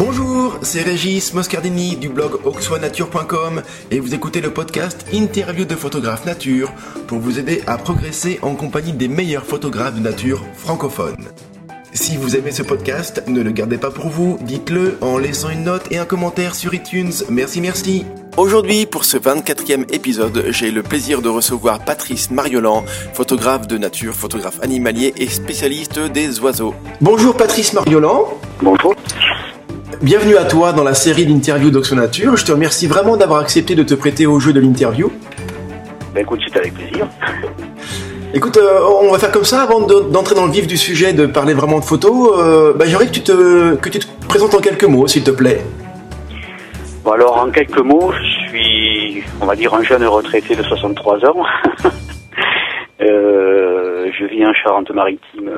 [0.00, 3.60] Bonjour, c'est Régis Moscardini du blog auxoisnature.com
[3.90, 6.72] et vous écoutez le podcast Interview de photographes nature
[7.06, 11.28] pour vous aider à progresser en compagnie des meilleurs photographes de nature francophones.
[11.92, 15.64] Si vous aimez ce podcast, ne le gardez pas pour vous, dites-le en laissant une
[15.64, 17.12] note et un commentaire sur iTunes.
[17.28, 18.06] Merci, merci.
[18.38, 24.14] Aujourd'hui, pour ce 24e épisode, j'ai le plaisir de recevoir Patrice Mariolan, photographe de nature,
[24.14, 26.74] photographe animalier et spécialiste des oiseaux.
[27.02, 28.28] Bonjour Patrice Mariolan.
[28.62, 28.94] Bonjour.
[30.02, 32.36] Bienvenue à toi dans la série d'interviews d'Oxo Nature.
[32.36, 35.10] Je te remercie vraiment d'avoir accepté de te prêter au jeu de l'interview.
[36.14, 37.06] Ben écoute, c'est avec plaisir.
[38.32, 41.12] Écoute, euh, on va faire comme ça avant de- d'entrer dans le vif du sujet,
[41.12, 42.30] de parler vraiment de photos.
[42.38, 45.32] euh, bah, J'aimerais que tu, te, que tu te présentes en quelques mots, s'il te
[45.32, 45.60] plaît.
[47.02, 51.26] Bon alors en quelques mots, je suis, on va dire, un jeune retraité de 63
[51.26, 51.44] ans.
[53.02, 55.50] Euh, je vis en Charente-Maritime,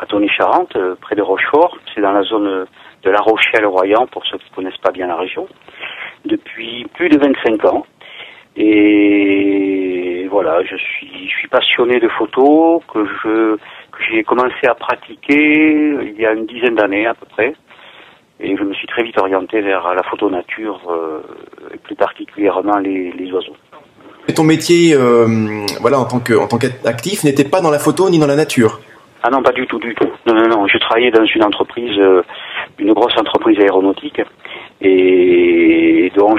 [0.00, 1.76] à Tony-Charente, euh, près de Rochefort.
[1.92, 2.66] C'est dans la zone
[3.08, 5.48] de La Rochelle-Royan, pour ceux qui connaissent pas bien la région,
[6.26, 7.86] depuis plus de 25 ans.
[8.56, 14.74] Et voilà, je suis, je suis passionné de photos, que je, que j'ai commencé à
[14.74, 17.54] pratiquer il y a une dizaine d'années à peu près.
[18.40, 21.20] Et je me suis très vite orienté vers la photo nature, euh,
[21.74, 23.56] et plus particulièrement les, les oiseaux.
[24.28, 25.26] Et ton métier, euh,
[25.80, 28.36] voilà, en tant que en tant qu'actif, n'était pas dans la photo ni dans la
[28.36, 28.80] nature?
[29.22, 30.08] Ah non, pas du tout, du tout.
[30.26, 30.66] Non, non, non.
[30.68, 32.22] Je travaillais dans une entreprise, euh,
[32.98, 34.20] grosse entreprise aéronautique,
[34.80, 36.38] et donc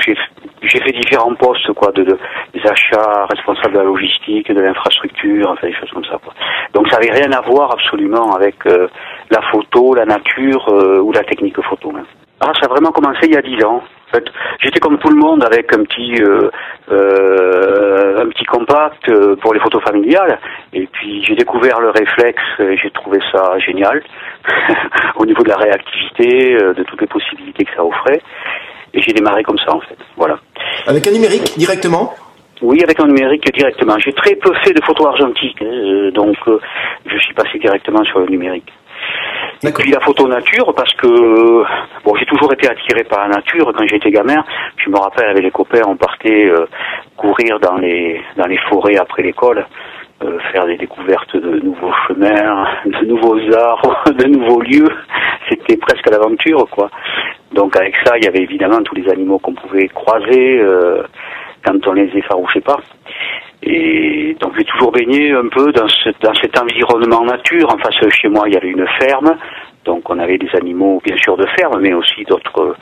[0.61, 2.17] j'ai fait différents postes, quoi, de, de
[2.53, 6.33] des achats, responsable de la logistique, de l'infrastructure, enfin des choses comme ça, quoi.
[6.73, 8.87] Donc ça avait rien à voir absolument avec euh,
[9.29, 11.91] la photo, la nature euh, ou la technique photo.
[11.95, 12.05] hein.
[12.41, 13.81] Ça a vraiment commencé il y a dix ans.
[14.09, 14.25] En fait,
[14.59, 16.49] j'étais comme tout le monde avec un petit euh,
[16.91, 20.39] euh, un petit compact euh, pour les photos familiales.
[20.73, 24.01] Et puis j'ai découvert le réflexe et j'ai trouvé ça génial
[25.15, 28.21] au niveau de la réactivité, euh, de toutes les possibilités que ça offrait.
[28.93, 29.97] Et j'ai démarré comme ça en fait.
[30.17, 30.39] Voilà.
[30.87, 32.13] Avec un numérique directement?
[32.61, 33.97] Oui, avec un numérique directement.
[33.99, 36.59] J'ai très peu fait de photos argentiques, euh, donc euh,
[37.05, 38.71] je suis passé directement sur le numérique.
[39.63, 41.63] Et puis la photo nature, parce que
[42.05, 43.71] bon, j'ai toujours été attiré par la nature.
[43.77, 44.43] Quand j'étais gamin,
[44.77, 46.65] je me rappelle avec les copains, on partait euh,
[47.17, 49.65] courir dans les dans les forêts après l'école,
[50.23, 54.89] euh, faire des découvertes de nouveaux chemins, de nouveaux arbres, de nouveaux lieux.
[55.49, 56.89] C'était presque l'aventure, quoi.
[57.51, 61.03] Donc avec ça, il y avait évidemment tous les animaux qu'on pouvait croiser euh,
[61.65, 62.79] quand on les effarouchait pas.
[63.63, 67.67] Et donc j'ai toujours baigné un peu dans, ce, dans cet environnement nature.
[67.73, 69.35] En face de chez moi, il y avait une ferme,
[69.85, 72.75] donc on avait des animaux bien sûr de ferme, mais aussi d'autres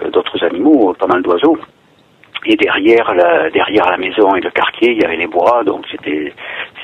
[0.00, 1.58] euh, animaux, pas mal d'oiseaux.
[2.46, 5.84] Et derrière la, derrière la maison et le quartier, il y avait les bois, donc
[5.90, 6.32] c'était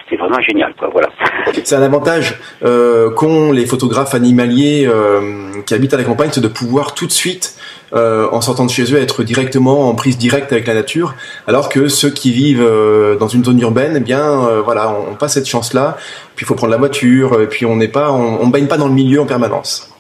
[0.09, 0.89] c'était vraiment génial, quoi.
[0.93, 1.09] Voilà.
[1.65, 6.41] C'est un avantage euh, qu'ont les photographes animaliers euh, qui habitent à la campagne, c'est
[6.41, 7.57] de pouvoir tout de suite,
[7.93, 11.15] euh, en sortant de chez eux, être directement en prise directe avec la nature,
[11.47, 15.13] alors que ceux qui vivent euh, dans une zone urbaine, eh bien, euh, voilà, on,
[15.13, 15.97] on pas cette chance-là.
[16.37, 18.77] Puis il faut prendre la voiture, et puis on n'est pas, on, on baigne pas
[18.77, 19.93] dans le milieu en permanence.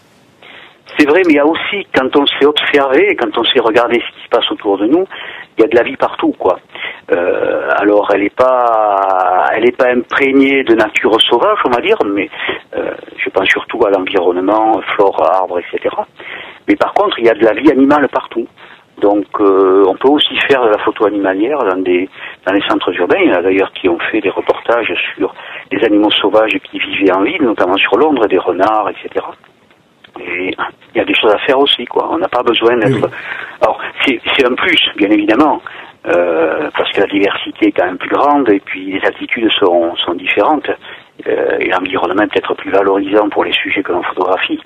[0.99, 3.97] C'est vrai, mais il y a aussi, quand on s'est observé, quand on s'est regardé
[3.97, 5.05] ce qui se passe autour de nous,
[5.59, 6.59] il y a de la vie partout, quoi.
[7.13, 11.99] Euh, alors, elle n'est pas, elle est pas imprégnée de nature sauvage, on va dire,
[12.05, 12.29] mais
[12.77, 15.95] euh, je pense surtout à l'environnement, flore, arbres, etc.
[16.67, 18.47] Mais par contre, il y a de la vie animale partout.
[19.01, 22.09] Donc, euh, on peut aussi faire de la photo animalière dans des
[22.47, 23.19] dans les centres urbains.
[23.23, 25.35] Il y en a d'ailleurs qui ont fait des reportages sur
[25.71, 29.25] des animaux sauvages qui vivaient en ville, notamment sur Londres, des renards, etc.
[30.19, 30.51] Et
[30.95, 32.09] il y a des choses à faire aussi, quoi.
[32.11, 33.05] On n'a pas besoin d'être.
[33.05, 33.11] Oui.
[33.61, 35.61] Alors, c'est c'est un plus, bien évidemment,
[36.07, 39.95] euh, parce que la diversité est quand même plus grande et puis les attitudes sont,
[39.97, 40.71] sont différentes.
[41.27, 44.61] Euh, et l'environnement est peut-être plus valorisant pour les sujets que l'on photographie.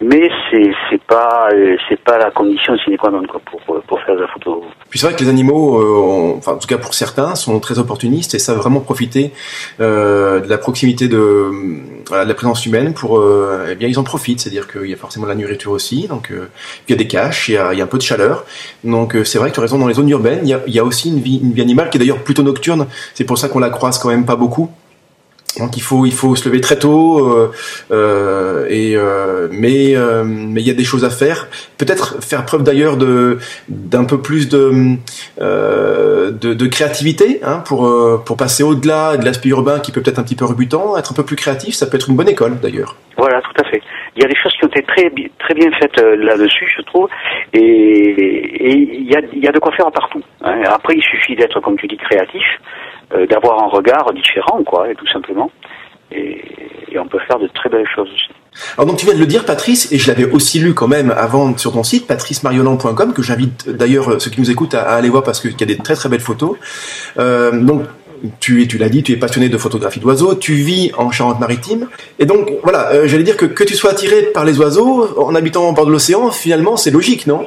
[0.00, 4.00] Mais c'est c'est pas euh, c'est pas la condition sine qua non quoi pour pour
[4.02, 4.64] faire de la photo.
[4.90, 7.78] Puis c'est vrai que les animaux, euh, enfin en tout cas pour certains, sont très
[7.78, 9.32] opportunistes et savent vraiment profiter
[9.80, 13.98] euh, de la proximité de, euh, de la présence humaine pour, euh, eh bien ils
[13.98, 14.40] en profitent.
[14.40, 17.54] C'est-à-dire qu'il y a forcément la nourriture aussi, donc il y a des caches, il
[17.54, 18.44] y a, il y a un peu de chaleur.
[18.82, 20.74] Donc c'est vrai que tu as raison, dans les zones urbaines, il y a, il
[20.74, 22.86] y a aussi une vie, une vie animale qui est d'ailleurs plutôt nocturne.
[23.14, 24.70] C'est pour ça qu'on la croise quand même pas beaucoup.
[25.58, 27.52] Donc il faut il faut se lever très tôt euh,
[27.92, 31.48] euh, et euh, mais euh, mais il y a des choses à faire.
[31.78, 34.96] Peut-être faire preuve d'ailleurs de d'un peu plus de
[35.40, 40.00] euh, de, de créativité hein, pour euh, pour passer au-delà de l'aspect urbain qui peut
[40.00, 42.28] peut-être un petit peu rebutant, être un peu plus créatif, ça peut être une bonne
[42.28, 42.96] école d'ailleurs.
[43.16, 43.80] Voilà, tout à fait.
[44.16, 46.82] Il y a des choses qui ont été très, très bien faites euh, là-dessus, je
[46.82, 47.08] trouve,
[47.52, 49.16] et, il, y
[49.48, 50.22] a, de quoi faire partout.
[50.42, 50.62] hein.
[50.66, 52.44] Après, il suffit d'être, comme tu dis, créatif,
[53.14, 55.50] euh, d'avoir un regard différent, quoi, et tout simplement.
[56.12, 56.42] Et,
[56.94, 58.30] et on peut faire de très belles choses aussi.
[58.76, 61.10] Alors donc tu viens de le dire Patrice, et je l'avais aussi lu quand même
[61.16, 65.24] avant sur ton site, patricemariolan.com, que j'invite d'ailleurs ceux qui nous écoutent à, aller voir
[65.24, 66.56] parce qu'il y a des très très belles photos.
[67.18, 67.82] Euh, donc
[68.40, 71.88] tu, l'as dit, tu es passionné de photographie d'oiseaux, tu vis en Charente-Maritime,
[72.18, 75.34] et donc voilà, euh, j'allais dire que que tu sois attiré par les oiseaux en
[75.34, 77.46] habitant au bord de l'océan, finalement c'est logique, non?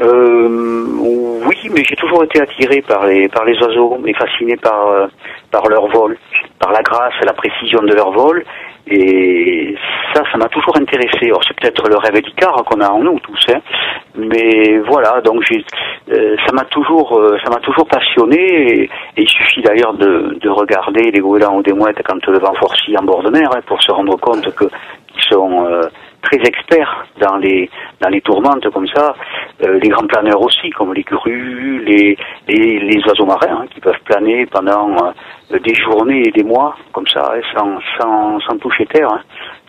[0.00, 0.84] Euh,
[1.46, 5.06] oui, mais j'ai toujours été attiré par les par les oiseaux et fasciné par euh,
[5.50, 6.16] par leur vol,
[6.58, 8.44] par la grâce et la précision de leur vol.
[8.90, 9.74] Et
[10.14, 11.26] ça, ça m'a toujours intéressé.
[11.26, 13.60] Alors c'est peut-être le rêve d'Icare qu'on a en nous tous, hein.
[14.16, 15.20] mais voilà.
[15.20, 18.82] Donc euh, ça m'a toujours, euh, ça m'a toujours passionné.
[18.82, 22.54] Et, il suffit d'ailleurs de, de regarder les goélands ou des mouettes quand le vent
[22.54, 24.64] forcit en bord de mer hein, pour se rendre compte que
[25.22, 25.66] sont
[26.22, 27.70] très experts dans les
[28.00, 29.14] dans les tourmentes comme ça.
[29.64, 32.16] Euh, les grands planeurs aussi, comme les grues, les
[32.48, 34.96] les, oiseaux marins hein, qui peuvent planer pendant
[35.52, 39.12] euh, des journées et des mois comme ça, hein, sans sans toucher terre.
[39.12, 39.22] Hein.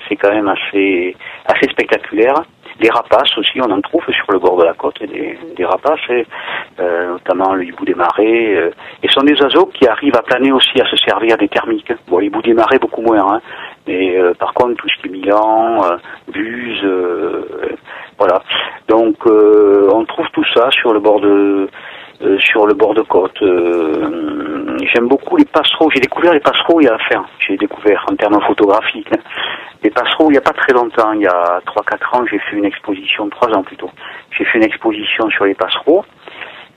[0.07, 1.15] C'est quand même assez
[1.45, 2.43] assez spectaculaire.
[2.81, 5.99] Les rapaces aussi, on en trouve sur le bord de la côte, des, rapaces,
[6.79, 8.55] euh, notamment le hibou des marais.
[8.55, 8.71] Euh,
[9.03, 11.91] et ce sont des oiseaux qui arrivent à planer aussi, à se servir des thermiques.
[12.07, 13.33] Bon, les des marais, beaucoup moins.
[13.33, 13.41] Hein.
[13.87, 15.97] Mais euh, par contre, tout ce qui est Milan, euh,
[16.31, 16.87] Buse,
[18.17, 18.41] voilà.
[18.87, 21.67] Donc, on trouve tout ça sur le bord de
[22.39, 23.39] sur le bord de côte.
[23.39, 25.89] J'aime beaucoup les passereaux.
[25.93, 29.07] J'ai découvert les passereaux il y a, enfin, j'ai découvert en termes photographiques.
[29.13, 29.21] Hein.
[29.83, 32.57] Les passereaux, il n'y a pas très longtemps, il y a 3-4 ans, j'ai fait
[32.57, 33.89] une exposition, 3 ans plutôt,
[34.37, 36.03] j'ai fait une exposition sur les passereaux.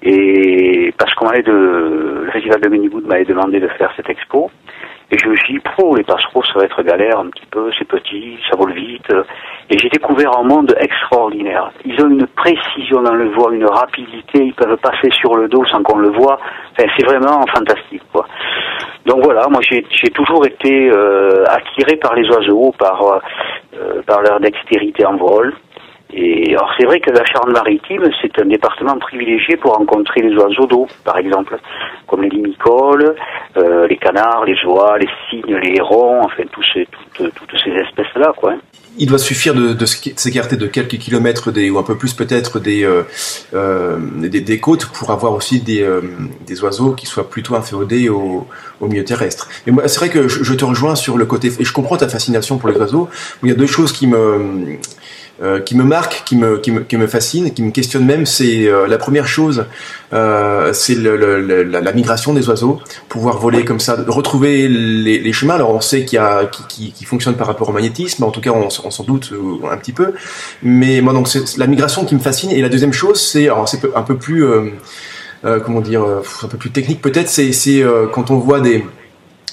[0.03, 4.51] Et parce qu'on m'avait de, le festival de Ménigoud m'avait demandé de faire cette expo.
[5.13, 7.71] Et je me suis dit, pro, les passereaux, ça va être galère un petit peu,
[7.79, 9.13] c'est petit, ça vole vite.
[9.69, 11.71] Et j'ai découvert un monde extraordinaire.
[11.85, 15.67] Ils ont une précision dans le vol, une rapidité, ils peuvent passer sur le dos
[15.67, 16.41] sans qu'on le voit.
[16.73, 18.27] Enfin, c'est vraiment fantastique, quoi.
[19.05, 23.03] Donc voilà, moi j'ai toujours été euh, attiré par les oiseaux, par,
[23.77, 25.53] euh, par leur dextérité en vol.
[26.15, 30.87] Alors c'est vrai que la Charente-Maritime, c'est un département privilégié pour rencontrer les oiseaux d'eau,
[31.05, 31.59] par exemple,
[32.07, 33.15] comme les limicoles,
[33.57, 36.65] euh, les canards, les oies, les cygnes, les hérons, enfin toutes,
[37.65, 38.55] ces espèces-là, quoi.
[38.99, 42.85] Il doit suffire de, s'écarter de quelques kilomètres des, ou un peu plus peut-être des,
[42.85, 43.05] euh,
[43.55, 45.89] euh des, côtes pour avoir aussi des,
[46.47, 48.47] des oiseaux qui soient plutôt inféodés au,
[48.81, 49.49] au milieu terrestre.
[49.67, 52.09] Mais moi, c'est vrai que je, te rejoins sur le côté, et je comprends ta
[52.09, 53.09] fascination pour les oiseaux,
[53.43, 54.77] où il y a deux choses qui me
[55.43, 58.27] euh, qui me marque, qui me, qui me, qui me fascine, qui me questionne même,
[58.27, 59.67] c'est euh, la première chose,
[60.13, 65.19] euh, c'est le, le, la, la, migration des oiseaux, pouvoir voler comme ça, retrouver les,
[65.19, 65.55] les chemins.
[65.55, 68.31] Alors on sait qu'il y a qui, qui, qui, fonctionne par rapport au magnétisme, en
[68.31, 69.33] tout cas on, on s'en doute
[69.69, 70.13] un petit peu.
[70.63, 72.53] Mais moi donc c'est la migration qui me fascine.
[72.53, 74.45] Et la deuxième chose, c'est alors c'est un peu plus
[75.43, 78.85] comment dire, un peu plus technique peut-être, c'est c'est quand on voit des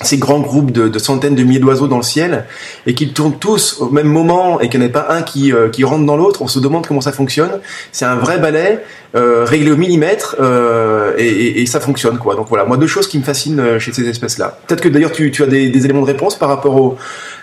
[0.01, 2.45] ces grands groupes de, centaines de milliers d'oiseaux dans le ciel
[2.85, 5.51] et qu'ils tournent tous au même moment et qu'il n'y en ait pas un qui,
[5.51, 7.59] euh, qui rentre dans l'autre, on se demande comment ça fonctionne.
[7.91, 8.79] C'est un vrai balai
[9.15, 12.35] euh, réglé au millimètre euh, et, et, ça fonctionne quoi.
[12.35, 14.57] Donc voilà, moi deux choses qui me fascinent euh, chez ces espèces-là.
[14.67, 16.97] Peut-être que d'ailleurs tu, tu, as des, des, éléments de réponse par rapport au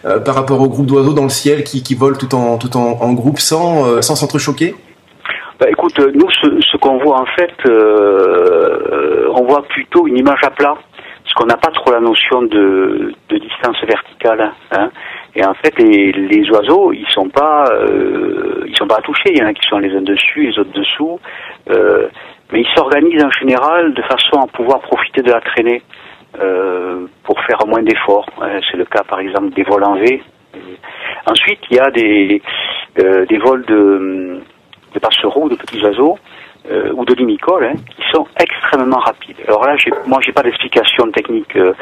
[0.04, 2.76] euh, par rapport au groupe d'oiseaux dans le ciel qui, qui volent tout en tout
[2.76, 4.74] en, en groupe sans sans s'entrechoquer?
[5.58, 7.54] Bah écoute, nous ce, ce qu'on voit en fait,
[9.34, 10.76] on voit plutôt une image à plat
[11.36, 14.52] qu'on n'a pas trop la notion de, de distance verticale.
[14.72, 14.90] Hein.
[15.34, 19.32] Et en fait, les, les, oiseaux, ils sont pas, euh, ils sont pas touchés.
[19.32, 21.20] Il y en a qui sont les uns dessus, les autres dessous.
[21.70, 22.08] Euh,
[22.50, 25.82] mais ils s'organisent en général de façon à pouvoir profiter de la traînée
[26.40, 28.30] euh, pour faire moins d'efforts.
[28.40, 28.58] Hein.
[28.70, 30.22] C'est le cas, par exemple, des vols en V.
[31.26, 32.40] Ensuite, il y a des,
[33.00, 34.40] euh, des vols de,
[34.94, 36.18] de passereaux, de petits oiseaux
[36.70, 39.36] euh, ou de limicoles hein, qui sont extrêmement rapides.
[39.46, 41.72] Alors là, moi, j'ai pas d'explication technique euh,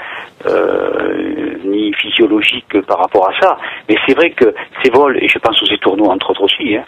[0.47, 3.57] euh, ni physiologique par rapport à ça,
[3.88, 6.85] mais c'est vrai que ces vols, et je pense aux étourneaux entre autres aussi, hein,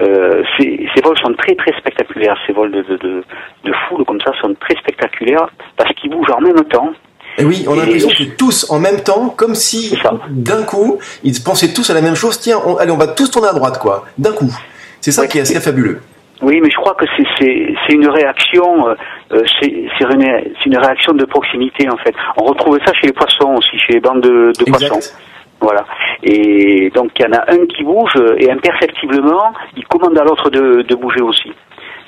[0.00, 2.36] euh, ces, ces, vols sont très très spectaculaires.
[2.46, 3.24] Ces vols de, de, de,
[3.64, 6.92] de foule comme ça sont très spectaculaires parce qu'ils bougent en même temps.
[7.38, 9.96] Et oui, on a l'impression que tous en même temps, comme si
[10.30, 12.40] d'un coup, ils pensaient tous à la même chose.
[12.40, 14.04] Tiens, on, allez, on va tous tourner à droite, quoi.
[14.18, 14.50] D'un coup.
[15.00, 16.00] C'est ça qui est assez fabuleux.
[16.42, 17.04] Oui, mais je crois que
[17.38, 18.94] c'est une réaction, euh,
[19.32, 22.14] euh c'est une, une, réaction de proximité en fait.
[22.40, 25.16] On retrouve ça chez les poissons aussi, chez les bandes de, de poissons.
[25.60, 25.84] Voilà.
[26.22, 30.48] Et donc il y en a un qui bouge et imperceptiblement, il commande à l'autre
[30.48, 31.52] de, de, bouger aussi.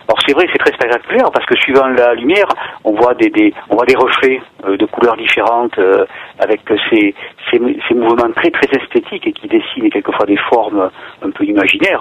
[0.09, 2.47] Alors c'est vrai, c'est très spectaculaire parce que suivant la lumière,
[2.85, 6.05] on voit des, des on voit des reflets euh, de couleurs différentes euh,
[6.39, 7.15] avec ces,
[7.51, 10.91] ces, ces, mouvements très très esthétiques et qui dessinent quelquefois des formes
[11.23, 12.01] un peu imaginaires.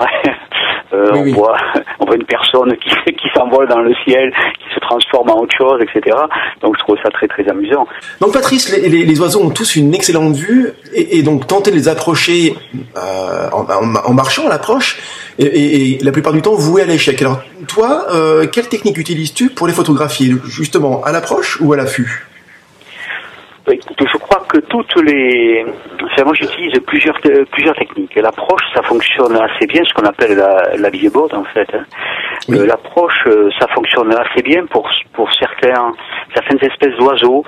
[0.93, 1.57] euh, on voit
[1.99, 5.55] on voit une personne qui qui s'envole dans le ciel, qui se transforme en autre
[5.55, 6.17] chose, etc.
[6.61, 7.87] Donc je trouve ça très très amusant.
[8.19, 11.71] Donc Patrice, les, les, les oiseaux ont tous une excellente vue et, et donc tenter
[11.71, 12.55] de les approcher
[12.97, 14.99] euh, en, en, en, marchant à l'approche
[15.45, 17.21] et, la plupart du temps voué à l'échec.
[17.21, 22.27] Alors toi, euh, quelle technique utilises-tu pour les photographier Justement, à l'approche ou à l'affût?
[23.67, 23.73] Je
[24.31, 25.65] crois que toutes les,
[26.03, 27.19] enfin, moi j'utilise plusieurs
[27.51, 28.15] plusieurs techniques.
[28.15, 31.67] L'approche, ça fonctionne assez bien, ce qu'on appelle la, la billboard en fait.
[31.73, 31.83] Hein.
[32.47, 32.57] Oui.
[32.57, 35.93] Euh, L'approche, euh, ça fonctionne assez bien pour pour certains
[36.33, 37.43] certaines espèces d'oiseaux.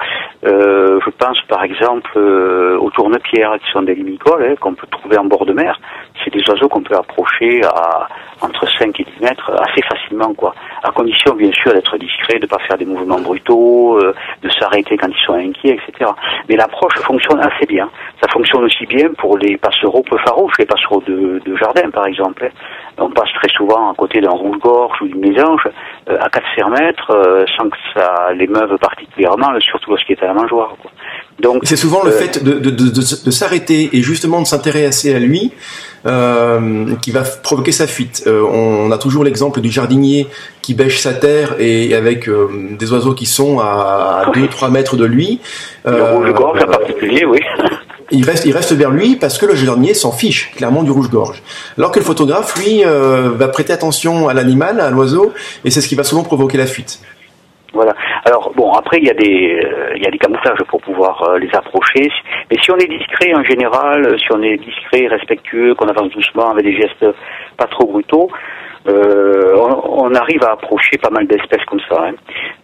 [0.46, 4.88] Euh, je pense par exemple euh, aux tournepierres qui sont des limicoles hein, qu'on peut
[4.88, 5.80] trouver en bord de mer.
[6.24, 8.08] C'est des oiseaux qu'on peut approcher à
[8.42, 10.54] entre 5 et 10 mètres assez facilement quoi.
[10.84, 15.08] À condition bien sûr d'être discret, de pas faire des mouvements brutaux, de s'arrêter quand
[15.08, 16.12] ils sont inquiets, etc.
[16.50, 17.90] Mais l'approche fonctionne assez bien.
[18.22, 22.08] Ça fonctionne aussi bien pour les passereaux peu farouches, les passereaux de, de jardin par
[22.08, 22.46] exemple.
[22.46, 22.52] Hein.
[22.98, 25.62] On passe très souvent à côté d'un rouge-gorge ou d'une mésange
[26.10, 30.34] euh, à 4 mètres euh, sans que ça l'émeuve particulièrement, surtout lorsqu'il est à la
[30.34, 30.76] mangeoire.
[30.82, 30.92] Quoi.
[31.40, 35.54] Donc c'est souvent le euh, fait de, de s'arrêter et justement de s'intéresser à lui
[36.06, 38.24] euh, qui va provoquer sa fuite.
[38.28, 40.28] Euh, on a toujours l'exemple du jardinier
[40.62, 45.06] qui bêche sa terre et avec euh, des oiseaux qui sont à 2-3 mètres de
[45.06, 45.40] lui.
[45.86, 47.40] Le rouge-gorge en particulier, oui.
[48.14, 51.42] il reste, il reste vers lui parce que le jardinier s'en fiche clairement du rouge-gorge.
[51.78, 55.34] Alors que le photographe, lui, euh, va prêter attention à l'animal, à l'oiseau,
[55.66, 57.00] et c'est ce qui va souvent provoquer la fuite.
[57.74, 57.94] Voilà.
[58.26, 61.24] Alors bon, après il y a des euh, il y a des camouflages pour pouvoir
[61.24, 62.08] euh, les approcher.
[62.50, 66.52] Mais si on est discret en général, si on est discret, respectueux, qu'on avance doucement
[66.52, 67.06] avec des gestes
[67.58, 68.30] pas trop brutaux,
[68.88, 72.06] euh, on, on, arrive à approcher pas mal d'espèces comme ça.
[72.06, 72.16] Hein.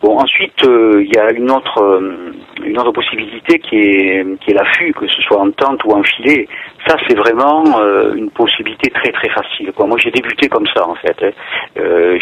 [0.02, 2.34] Bon, ensuite, euh, il y a une autre, euh,
[2.64, 6.04] une autre possibilité qui est, qui est l'affût, que ce soit en tente ou en
[6.04, 6.48] filet.
[6.88, 9.72] Ça, c'est vraiment euh, une possibilité très très facile.
[9.74, 9.88] Quoi.
[9.88, 11.16] Moi, j'ai débuté comme ça en fait.
[11.24, 11.32] Hein.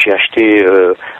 [0.04, 0.66] j'ai acheté,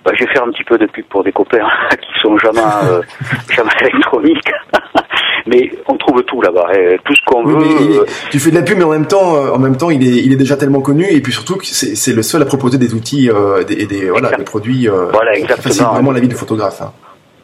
[0.06, 2.62] bah, je vais faire un petit peu de pub pour des copains qui sont jamais,
[3.56, 4.52] jamais électroniques.
[5.48, 6.98] mais on trouve tout là-bas, hein.
[7.06, 8.06] tout ce qu'on oui, veut.
[8.32, 10.34] Tu fais de la pub, mais en même temps, en même temps, il est, il
[10.34, 13.64] est déjà tellement connu, et puis surtout, c'est le seul à proposer des outils, euh,
[13.64, 16.82] des, des, voilà, des produits euh, voilà, qui facilitent vraiment la vie du photographe.
[16.82, 16.92] Hein.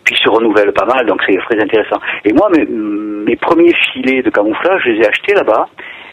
[0.04, 2.00] Puis se renouvelle pas mal, donc c'est très intéressant.
[2.26, 5.68] Et moi, mes, mes premiers filets de camouflage, je les ai achetés là-bas.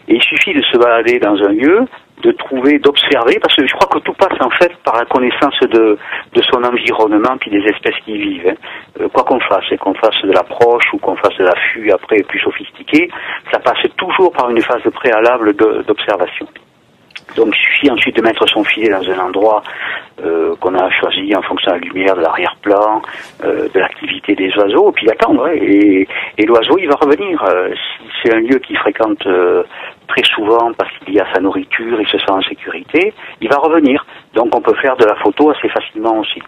[0.07, 1.85] Et il suffit de se balader dans un lieu,
[2.23, 5.59] de trouver, d'observer, parce que je crois que tout passe en fait par la connaissance
[5.61, 5.97] de,
[6.33, 8.47] de son environnement puis des espèces qui y vivent.
[8.49, 9.01] Hein.
[9.01, 12.23] Euh, quoi qu'on fasse, et qu'on fasse de l'approche ou qu'on fasse de l'affût après
[12.23, 13.09] plus sophistiqué,
[13.51, 16.47] ça passe toujours par une phase préalable d'observation.
[17.35, 19.63] Donc il suffit ensuite de mettre son filet dans un endroit
[20.23, 23.01] euh, qu'on a choisi en fonction de la lumière, de l'arrière-plan,
[23.43, 25.47] euh, de l'activité des oiseaux, et puis d'attendre.
[25.49, 26.07] Et,
[26.37, 27.43] et l'oiseau, il va revenir.
[27.43, 27.73] Euh,
[28.21, 29.63] c'est un lieu qu'il fréquente euh,
[30.07, 33.57] très souvent parce qu'il y a sa nourriture, il se sent en sécurité, il va
[33.57, 34.05] revenir.
[34.33, 36.41] Donc on peut faire de la photo assez facilement aussi.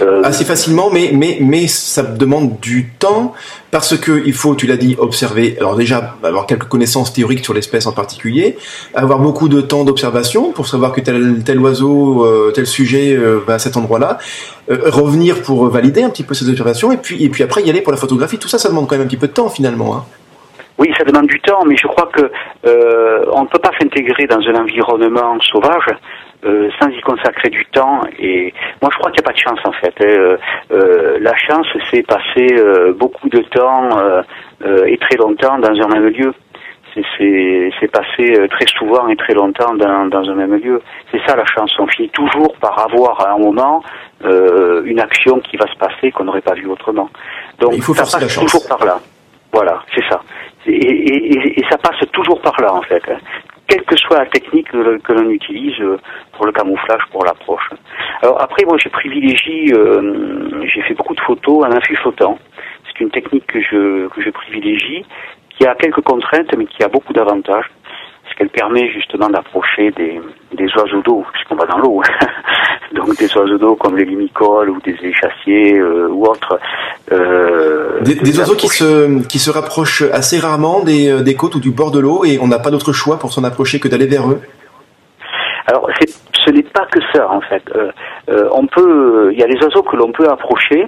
[0.00, 3.34] Euh, assez facilement, mais mais mais ça demande du temps
[3.70, 5.56] parce que il faut, tu l'as dit, observer.
[5.58, 8.56] Alors déjà avoir quelques connaissances théoriques sur l'espèce en particulier,
[8.94, 13.40] avoir beaucoup de temps d'observation pour savoir que tel tel oiseau, euh, tel sujet euh,
[13.46, 14.18] va à cet endroit-là,
[14.68, 17.80] revenir pour valider un petit peu ces observations et puis et puis après y aller
[17.80, 18.38] pour la photographie.
[18.38, 19.96] Tout ça, ça demande quand même un petit peu de temps finalement.
[19.96, 20.04] Hein.
[20.78, 22.30] Oui, ça demande du temps, mais je crois que
[22.66, 25.86] euh, on ne peut pas s'intégrer dans un environnement sauvage
[26.44, 28.02] euh, sans y consacrer du temps.
[28.18, 29.94] Et moi, je crois qu'il n'y a pas de chance en fait.
[30.04, 30.36] Euh,
[30.72, 32.46] euh, la chance, c'est passer
[32.98, 33.88] beaucoup de temps
[34.86, 36.34] et très longtemps dans un même lieu.
[36.94, 40.80] C'est passer très souvent et très longtemps dans, dans un même lieu.
[41.10, 41.74] C'est ça la chance.
[41.78, 43.82] On finit toujours par avoir à un moment
[44.20, 47.08] une action qui va se passer qu'on n'aurait pas vu autrement.
[47.58, 48.44] Donc Il faut ça passe la chance.
[48.44, 48.98] toujours par là.
[49.52, 50.20] Voilà, c'est ça.
[50.66, 53.02] Et, et, et, ça passe toujours par là en fait
[53.66, 55.80] quelle que soit la technique que, l'on utilise
[56.32, 57.70] pour le camouflage, pour l'approche.
[58.22, 62.38] Alors après, moi, je privilégie, euh, j'ai fait beaucoup de photos en infus flottant.
[62.86, 65.04] C'est une technique que je, que je privilégie,
[65.50, 67.70] qui a quelques contraintes, mais qui a beaucoup d'avantages.
[68.24, 70.20] Parce qu'elle permet justement d'approcher des,
[70.56, 72.02] des oiseaux d'eau, puisqu'on va dans l'eau.
[72.94, 76.58] Donc des oiseaux d'eau comme les limicoles ou des échassiers euh, ou autres.
[77.12, 81.60] Euh, des, des oiseaux qui se, qui se rapprochent assez rarement des, des côtes ou
[81.60, 84.06] du bord de l'eau et on n'a pas d'autre choix pour s'en approcher que d'aller
[84.06, 84.40] vers eux
[85.66, 85.90] Alors
[86.44, 87.62] ce n'est pas que ça en fait.
[87.74, 87.90] Euh,
[88.30, 90.86] euh, on peut, il y a des oiseaux que l'on peut approcher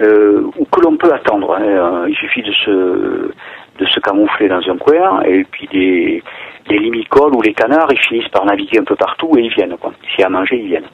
[0.00, 1.54] euh, ou que l'on peut attendre.
[1.54, 2.06] Hein.
[2.08, 3.30] Il suffit de se
[3.78, 6.22] de se camoufler dans un coin et puis des
[6.68, 9.76] les limicoles ou les canards ils finissent par naviguer un peu partout et ils viennent.
[10.10, 10.88] S'il y a à manger ils viennent.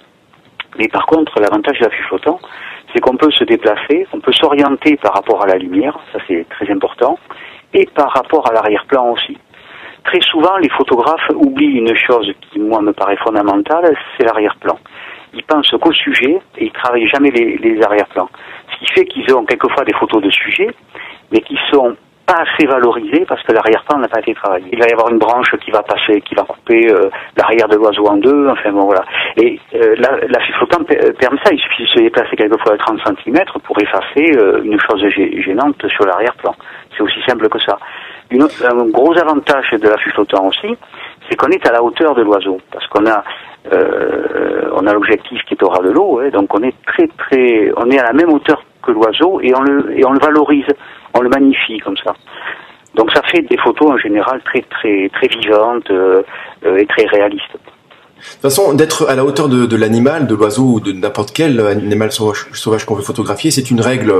[0.78, 2.40] Mais par contre, l'avantage de l'affût flottant,
[2.92, 6.46] c'est qu'on peut se déplacer, on peut s'orienter par rapport à la lumière, ça c'est
[6.48, 7.18] très important,
[7.74, 9.36] et par rapport à l'arrière-plan aussi.
[10.04, 14.78] Très souvent, les photographes oublient une chose qui, moi, me paraît fondamentale, c'est l'arrière-plan.
[15.32, 18.28] Ils pensent qu'au sujet et ils travaillent jamais les, les arrière-plans.
[18.72, 20.68] Ce qui fait qu'ils ont quelquefois des photos de sujet,
[21.30, 21.96] mais qui sont
[22.40, 24.66] assez valorisé parce que l'arrière-plan n'a pas été travaillé.
[24.72, 27.76] Il va y avoir une branche qui va passer, qui va couper euh, l'arrière de
[27.76, 29.04] l'oiseau en deux, enfin bon voilà.
[29.36, 30.38] Et euh, la, la
[31.18, 34.78] permet ça, il suffit de se déplacer quelquefois à 30 cm pour effacer euh, une
[34.80, 35.04] chose
[35.44, 36.54] gênante sur l'arrière-plan.
[36.96, 37.78] C'est aussi simple que ça.
[38.32, 40.74] Un gros avantage de la flottant aussi,
[41.28, 43.22] c'est qu'on est à la hauteur de l'oiseau, parce qu'on a
[43.72, 47.06] euh, on a l'objectif qui est au ras de l'eau, hein, donc on est très
[47.06, 50.20] très, on est à la même hauteur que l'oiseau et on le et on le
[50.20, 50.66] valorise
[51.14, 52.14] on le magnifie comme ça.
[52.94, 56.22] Donc ça fait des photos en général très très très vivantes euh,
[56.64, 57.58] euh, et très réalistes.
[58.22, 61.32] De toute façon, d'être à la hauteur de, de l'animal, de l'oiseau ou de n'importe
[61.32, 64.14] quel animal sauvage, sauvage qu'on veut photographier, c'est une règle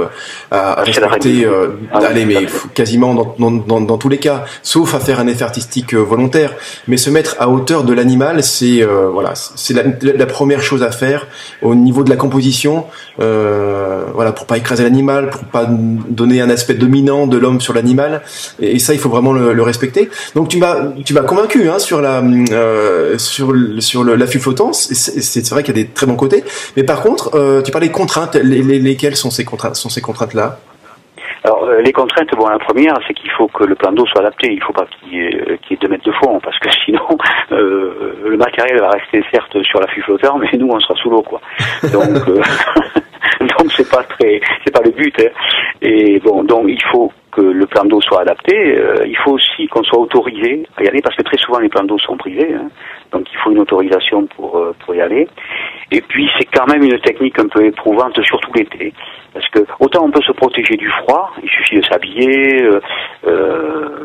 [0.51, 1.45] à, à respecter.
[1.45, 5.27] Euh, ah allez, mais quasiment dans, dans, dans, tous les cas, sauf à faire un
[5.27, 6.55] effet artistique euh, volontaire.
[6.89, 10.83] Mais se mettre à hauteur de l'animal, c'est euh, voilà, c'est la, la, première chose
[10.83, 11.27] à faire
[11.63, 12.87] au niveau de la composition.
[13.21, 17.75] Euh, voilà, pour pas écraser l'animal, pour pas donner un aspect dominant de l'homme sur
[17.75, 18.23] l'animal.
[18.61, 20.11] Et, ça, il faut vraiment le, le respecter.
[20.35, 24.73] Donc tu m'as tu m'as convaincu hein, sur la euh, sur, sur sur l'affût flottant,
[24.73, 26.43] c'est vrai qu'il y a des très bons côtés.
[26.77, 28.37] Mais par contre, euh, tu parlais de contraintes.
[28.37, 30.59] Les, lesquelles sont ces contraintes, sont ces contraintes-là?
[31.45, 34.21] Alors euh, les contraintes, bon la première c'est qu'il faut que le plan d'eau soit
[34.21, 37.05] adapté, il ne faut pas qu'il y, ait deux mètres de fond parce que sinon
[37.51, 41.23] euh, le matériel va rester certes sur l'affût flottant mais nous on sera sous l'eau
[41.23, 41.41] quoi.
[41.93, 42.15] Donc
[43.59, 45.17] donc c'est pas très c'est pas le but.
[45.19, 45.31] Hein.
[45.83, 48.55] Et bon donc il faut que le plan d'eau soit adapté.
[49.05, 51.83] il faut aussi qu'on soit autorisé à y aller parce que très souvent les plans
[51.83, 52.55] d'eau sont privés.
[52.55, 52.69] Hein.
[53.13, 55.29] Donc il faut une autorisation pour, euh, pour y aller.
[55.91, 58.93] Et puis c'est quand même une technique un peu éprouvante, surtout l'été.
[59.33, 62.81] Parce que autant on peut se protéger du froid, il suffit de s'habiller, euh,
[63.27, 63.99] euh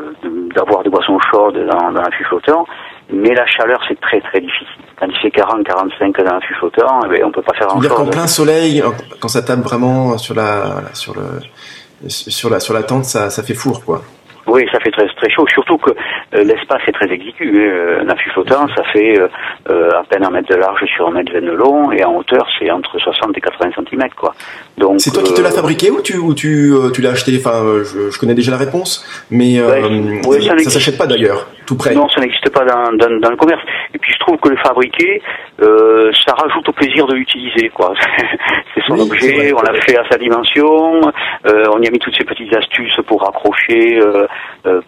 [0.54, 2.66] d'avoir des boissons chaudes dans, dans fût flottant,
[3.10, 4.66] mais la chaleur c'est très très difficile.
[4.98, 7.68] Quand il fait 40, 45 dans un fût flottant, eh bien, on peut pas faire
[7.68, 7.94] grand chose.
[7.94, 8.82] qu'en plein soleil,
[9.20, 13.42] quand ça tape vraiment sur la, sur le, sur la, sur la tente, ça, ça
[13.42, 14.02] fait four quoi.
[14.48, 17.68] Oui, ça fait très très chaud, surtout que euh, l'espace est très exigu.
[17.68, 17.68] Hein.
[17.68, 21.12] Euh, un affût flottant, ça fait euh, à peine un mètre de large sur un
[21.12, 24.34] mètre vingt de long, et en hauteur, c'est entre 60 et 80 cm, quoi.
[24.78, 27.32] Donc c'est toi qui te l'as fabriqué ou tu ou tu tu l'as acheté?
[27.38, 31.76] Enfin, je, je, connais déjà la réponse, mais ben, ça, ça s'achète pas d'ailleurs, tout
[31.76, 31.94] près.
[31.94, 33.62] Non, ça n'existe pas dans, dans, dans, le commerce.
[33.94, 35.20] Et puis je trouve que le fabriquer,
[35.60, 37.92] ça rajoute au plaisir de l'utiliser, quoi.
[38.74, 41.00] c'est son objet, on l'a fait à sa dimension,
[41.44, 44.26] on y a mis toutes ces petites astuces pour accrocher euh,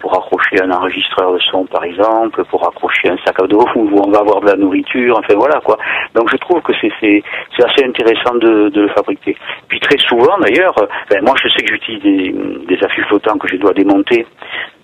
[0.00, 4.00] pour accrocher un enregistreur de son par exemple, pour accrocher un sac à dos où
[4.04, 5.78] on va avoir de la nourriture, enfin voilà quoi.
[6.14, 7.22] Donc je trouve que c'est
[7.58, 9.36] assez intéressant de, le fabriquer.
[9.68, 13.38] Puis très souvent d'ailleurs, euh, ben, moi je sais que j'utilise des, des affûts flottants
[13.38, 14.26] que je dois démonter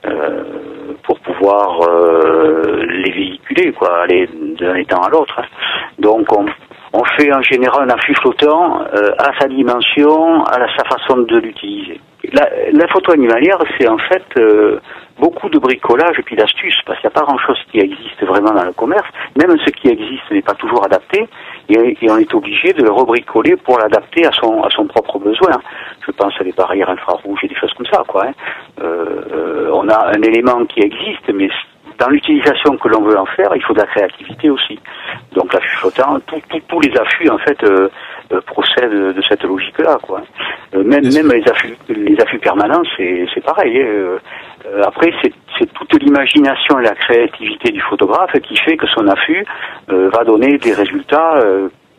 [0.07, 0.44] euh,
[1.02, 5.38] pour pouvoir euh, les véhiculer, quoi, aller d'un étang à l'autre.
[5.38, 5.46] Hein.
[5.98, 6.46] Donc on,
[7.18, 12.00] fait en général un affût flottant euh, à sa dimension, à sa façon de l'utiliser.
[12.32, 14.80] La, la, photo animalière, c'est en fait euh,
[15.18, 18.52] beaucoup de bricolage et puis d'astuces, parce qu'il n'y a pas grand-chose qui existe vraiment
[18.52, 19.08] dans le commerce.
[19.36, 21.26] Même ce qui existe n'est pas toujours adapté,
[21.68, 25.18] et, et on est obligé de le rebricoler pour l'adapter à son, à son propre
[25.18, 25.52] besoin.
[26.06, 28.02] Je pense à des barrières infrarouges et des choses comme ça.
[28.06, 28.32] Quoi, hein.
[28.80, 31.48] euh, on a un élément qui existe, mais
[31.98, 34.78] dans l'utilisation que l'on veut en faire, il faut de la créativité aussi.
[35.32, 36.18] Donc l'affût flottant,
[36.68, 37.88] tous les affûts en fait euh,
[38.32, 40.22] euh, procèdent de cette logique-là, quoi.
[40.74, 43.80] Euh, même même les affûts, les affûts permanents, c'est c'est pareil.
[43.80, 44.18] Hein.
[44.85, 49.44] après, c'est toute l'imagination et la créativité du photographe qui fait que son affût
[49.88, 51.40] va donner des résultats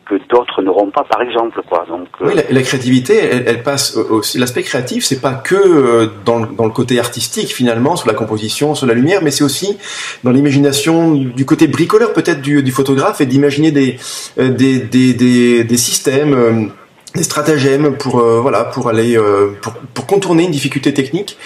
[0.08, 1.60] que d'autres n'auront pas, par exemple.
[1.68, 1.84] Quoi.
[1.88, 4.38] Donc, euh, oui, la, créativité, elle, passe aussi.
[4.38, 8.74] L'aspect créatif, c'est pas que euh, dans, dans, le côté artistique finalement, sur la composition,
[8.74, 9.78] sur la lumière, mais c'est aussi
[10.24, 13.98] dans l'imagination du côté bricoleur peut-être du, du photographe et d'imaginer des,
[14.38, 16.72] euh, des, des, des, des systèmes
[17.14, 21.38] des stratagèmes pour euh, voilà pour aller euh, pour, pour, contourner une difficulté technique.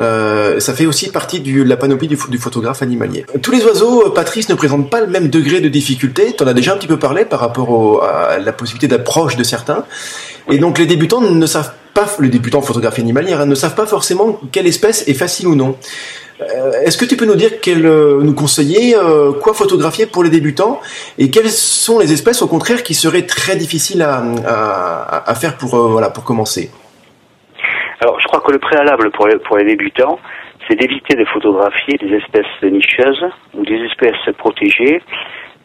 [0.00, 3.26] Euh, ça fait aussi partie de la panoplie du, du, photographe animalier.
[3.42, 6.34] Tous les oiseaux, euh, Patrice, ne présentent pas le même degré de difficulté.
[6.36, 9.36] Tu en as déjà un petit peu parlé par rapport au, à la possibilité d'approche
[9.36, 9.84] de certains.
[10.50, 13.74] Et donc les débutants ne savent pas, les débutants en photographie animalière hein, ne savent
[13.74, 15.76] pas forcément quelle espèce est facile ou non.
[16.42, 20.22] Euh, est-ce que tu peux nous dire quel, euh, nous conseiller euh, quoi photographier pour
[20.22, 20.80] les débutants
[21.18, 26.10] et quelles sont les espèces au contraire qui seraient très difficiles à, faire pour voilà
[26.10, 26.70] pour commencer?
[28.00, 30.18] Alors je crois que le préalable pour les, pour les débutants,
[30.66, 33.24] c'est d'éviter de photographier des espèces nicheuses
[33.54, 35.02] ou des espèces protégées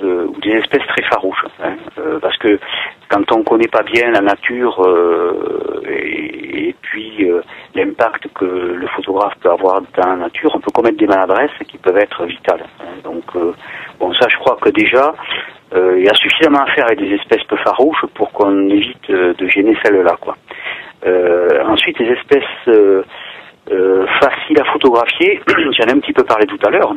[0.01, 1.45] euh, ou des espèces très farouches.
[1.63, 1.75] Hein.
[1.97, 2.60] Euh, parce que
[3.08, 7.25] quand on ne connaît pas bien la nature euh, et, et, puis
[7.73, 11.77] l'impact que le photographe peut avoir dans la nature, on peut commettre des maladresses qui
[11.77, 12.65] peuvent être vitales.
[12.81, 12.99] Hein.
[13.05, 13.23] Donc
[13.99, 15.13] bon, ça je crois que déjà
[15.73, 19.47] il y a suffisamment à faire avec des espèces peu farouches pour qu'on évite de
[19.47, 20.17] gêner celles-là.
[20.19, 20.36] Quoi.
[21.69, 22.43] ensuite, les espèces
[24.19, 26.93] faciles à photographier, j'en ai un petit peu parlé tout à l'heure.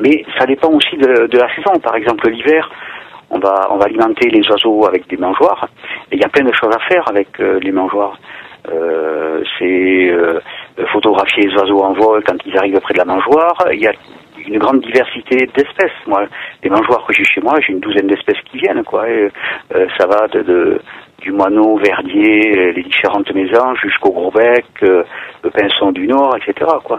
[0.00, 1.78] Mais ça dépend aussi de, la saison.
[1.82, 2.70] Par exemple, l'hiver,
[3.30, 5.68] on va, on va alimenter les oiseaux avec des mangeoires.
[6.10, 8.18] Et il y a plein de choses à faire avec euh, les mangeoires.
[8.70, 10.40] Euh, c'est euh,
[10.92, 13.56] photographier les oiseaux en vol quand ils arrivent près de la mangeoire.
[13.72, 13.92] Il y a
[14.46, 15.92] une grande diversité d'espèces.
[16.06, 16.24] Moi,
[16.62, 18.84] les mangeoires que j'ai chez moi, j'ai une douzaine d'espèces qui viennent.
[18.84, 19.04] Quoi.
[19.98, 20.80] ça va de,
[21.20, 26.70] du moineau, verdier, les différentes mésanges, jusqu'au gros bec, le pinson du Nord, etc.
[26.84, 26.98] Quoi.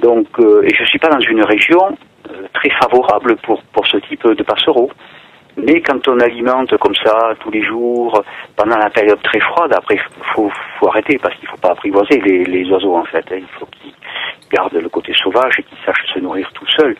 [0.00, 1.96] Donc, et je suis pas dans une région
[2.52, 4.90] très favorable pour, pour ce type de passereaux.
[5.56, 8.22] Mais quand on alimente comme ça tous les jours,
[8.56, 11.72] pendant la période très froide, après il faut, faut arrêter parce qu'il ne faut pas
[11.72, 13.24] apprivoiser les, les oiseaux en fait.
[13.32, 13.38] Hein.
[13.40, 13.92] Il faut qu'ils
[14.52, 16.96] gardent le côté sauvage et qu'ils sachent se nourrir tout seuls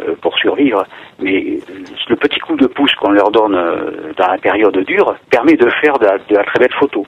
[0.00, 0.84] euh, pour survivre.
[1.18, 1.58] Mais
[2.08, 5.68] le petit coup de pouce qu'on leur donne euh, dans la période dure permet de
[5.82, 7.04] faire de de la très belle photo.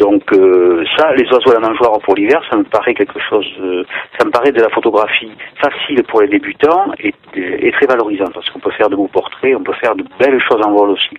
[0.00, 3.84] Donc euh, ça, les oiseaux à la pour l'hiver, ça me paraît quelque chose, euh,
[4.18, 7.12] ça me paraît de la photographie facile pour les débutants et,
[7.72, 10.60] très valorisante parce qu'on peut faire de beaux portraits, on peut faire de belles choses
[10.64, 11.16] en vol aussi.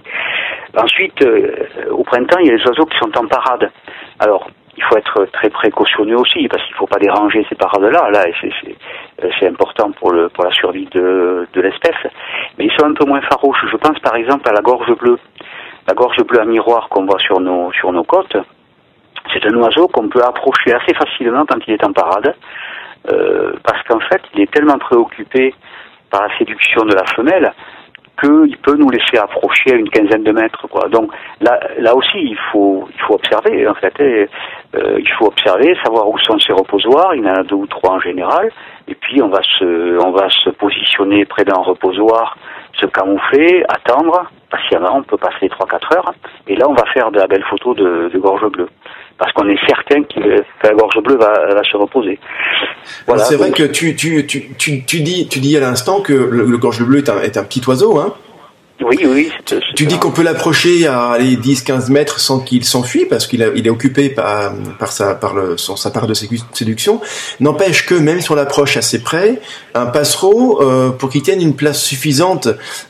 [0.75, 3.69] Ensuite, euh, au printemps, il y a les oiseaux qui sont en parade.
[4.19, 8.09] Alors, il faut être très précautionneux aussi parce qu'il ne faut pas déranger ces parades-là.
[8.09, 8.23] Là,
[9.39, 12.11] c'est important pour, le, pour la survie de, de l'espèce.
[12.57, 13.63] Mais ils sont un peu moins farouches.
[13.71, 15.19] Je pense par exemple à la gorge bleue.
[15.87, 18.37] La gorge bleue à miroir qu'on voit sur nos, sur nos côtes,
[19.33, 22.35] c'est un oiseau qu'on peut approcher assez facilement quand il est en parade,
[23.11, 25.53] euh, parce qu'en fait, il est tellement préoccupé
[26.09, 27.51] par la séduction de la femelle
[28.21, 30.67] qu'il peut nous laisser approcher à une quinzaine de mètres.
[30.67, 30.87] Quoi.
[30.89, 33.67] Donc là, là aussi, il faut, il faut observer.
[33.67, 34.27] En fait, euh,
[34.99, 37.15] il faut observer, savoir où sont ses reposoirs.
[37.15, 38.51] Il y en a deux ou trois en général.
[38.87, 42.37] Et puis on va se, on va se positionner près d'un reposoir,
[42.73, 44.97] se camoufler, attendre patiemment.
[44.97, 46.13] On peut passer 3-4 heures.
[46.47, 48.69] Et là, on va faire de la belle photo de, de gorge bleue
[49.17, 52.19] parce qu'on est certain que la gorge bleue va, se reposer.
[53.07, 56.57] Voilà, c'est vrai que tu, tu, tu, tu, dis, tu dis à l'instant que le,
[56.57, 58.13] gorge bleu est un, est un petit oiseau, hein
[58.83, 59.31] oui, oui.
[59.75, 63.69] Tu dis qu'on peut l'approcher à 10-15 mètres sans qu'il s'enfuit parce qu'il il est
[63.69, 67.01] occupé par, par, sa, par le, son, sa part de séduction.
[67.39, 69.41] N'empêche que même si on l'approche assez près,
[69.75, 72.47] un passereau, euh, pour qu'il tienne une place suffisante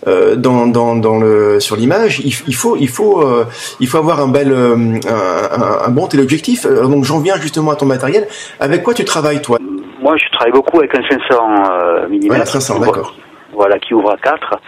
[0.07, 3.45] euh, dans, dans, dans le, sur l'image, il, il, faut, il, faut, euh,
[3.79, 6.65] il faut avoir un, bel, un, un, un bon téléobjectif.
[6.65, 8.27] donc j'en viens justement à ton matériel.
[8.59, 9.57] Avec quoi tu travailles toi?
[10.01, 12.29] Moi je travaille beaucoup avec un 500 mm.
[12.29, 13.15] Ouais, 500, d'accord.
[13.53, 14.59] Voilà, qui ouvre à 4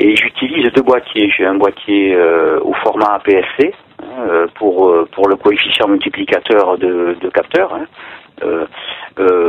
[0.00, 1.30] et j'utilise deux boîtiers.
[1.36, 6.78] J'ai un boîtier euh, au format APS-C hein, euh, pour euh, pour le coefficient multiplicateur
[6.78, 7.74] de, de capteurs.
[7.74, 7.86] Hein.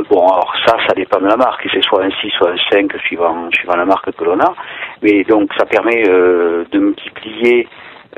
[0.10, 1.66] bon, alors ça, ça dépend de la marque.
[1.74, 4.54] C'est soit un 6, soit un 5, suivant suivant la marque que l'on a.
[5.02, 7.68] Mais donc, ça permet de multiplier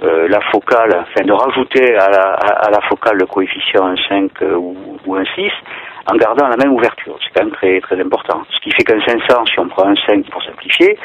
[0.02, 5.26] la focale, enfin de rajouter à la, focale le coefficient un 5 ou, ou un
[5.36, 5.52] 6
[6.08, 7.18] en gardant la même ouverture.
[7.24, 8.44] C'est quand même très, très important.
[8.50, 10.98] Ce qui fait qu'un 500, si on prend un 5 pour simplifier,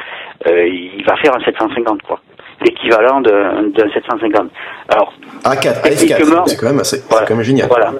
[0.46, 2.20] euh, il va faire un 750, quoi.
[2.60, 4.50] L'équivalent d'un 750.
[4.88, 5.12] Alors,
[5.44, 7.68] A4, A4, c'est quand même assez, voilà, quand même génial.
[7.68, 7.92] Voilà.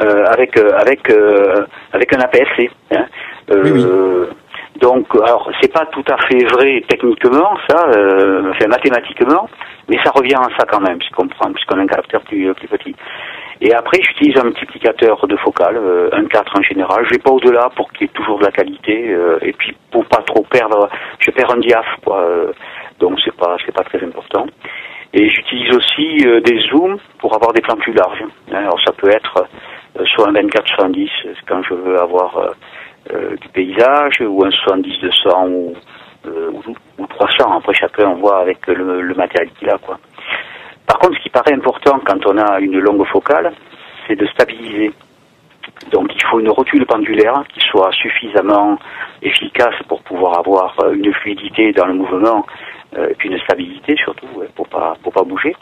[0.00, 2.70] Euh, avec, euh, avec, euh, avec un APS-C.
[2.90, 3.06] Hein.
[3.50, 3.84] oui, oui.
[4.80, 9.48] Donc, alors, c'est pas tout à fait vrai techniquement, ça, euh, enfin, mathématiquement,
[9.88, 12.68] mais ça revient à ça quand même, puisqu'on prend, puisqu'on a un caractère plus, plus
[12.68, 12.94] petit.
[13.60, 17.04] Et après, j'utilise un multiplicateur de focale, euh, un 4 en général.
[17.06, 19.08] Je vais pas au-delà pour qu'il y ait toujours de la qualité.
[19.08, 20.88] Euh, et puis pour pas trop perdre,
[21.20, 22.20] je perds un diaph, quoi.
[22.20, 22.52] Euh,
[22.98, 24.46] donc c'est pas c'est pas très important.
[25.14, 28.24] Et j'utilise aussi des zooms pour avoir des plans plus larges.
[28.52, 29.46] Alors ça peut être
[30.04, 31.08] soit un 24-70
[31.48, 32.54] quand je veux avoir
[33.10, 35.74] du paysage, ou un 70-200 ou,
[36.98, 37.56] ou, 300.
[37.56, 39.98] Après chacun on voit avec le, le matériel qu'il a, quoi.
[40.86, 43.52] Par contre, ce qui paraît important quand on a une longue focale,
[44.06, 44.92] c'est de stabiliser.
[45.90, 48.78] Donc il faut une rotule pendulaire qui soit suffisamment
[49.22, 52.46] efficace pour pouvoir avoir euh, une fluidité dans le mouvement
[52.96, 55.54] euh, et puis une stabilité surtout pour pas pour pas bouger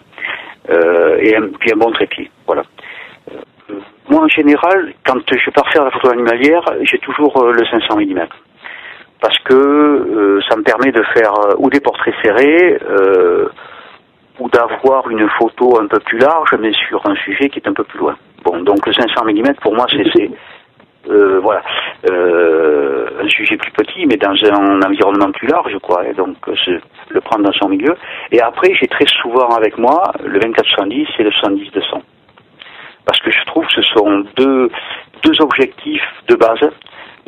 [0.71, 2.31] euh, et un, puis un bon trépied.
[2.47, 2.63] Voilà.
[4.09, 8.27] moi en général, quand je pars faire la photo animalière, j'ai toujours le 500 mm
[9.21, 12.79] parce que ça me permet de faire ou des portraits serrés
[14.39, 17.73] ou d'avoir une photo un peu plus large, mais sur un sujet qui est un
[17.73, 18.17] peu plus loin.
[18.45, 20.31] Bon, donc le 500 mm, pour moi, c'est
[21.07, 21.63] voilà,
[22.11, 26.07] un sujet plus petit, mais dans un environnement plus large, quoi.
[26.09, 26.37] Et donc,
[27.11, 27.95] le prendre dans son milieu.
[28.33, 32.01] Et après, j'ai très souvent avec moi le 24-70 et le 70-200.
[33.05, 34.71] Parce que je trouve que ce sont deux,
[35.23, 36.71] deux objectifs de base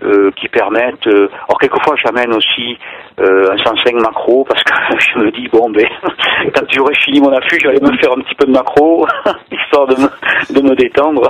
[0.02, 1.06] euh, qui permettent.
[1.06, 2.76] Euh, alors quelquefois j'amène aussi
[3.18, 5.86] euh, un 105 macro parce que je me dis bon ben
[6.54, 9.06] quand j'aurai fini mon affût j'allais me faire un petit peu de macro
[9.50, 11.28] histoire de me, de me détendre.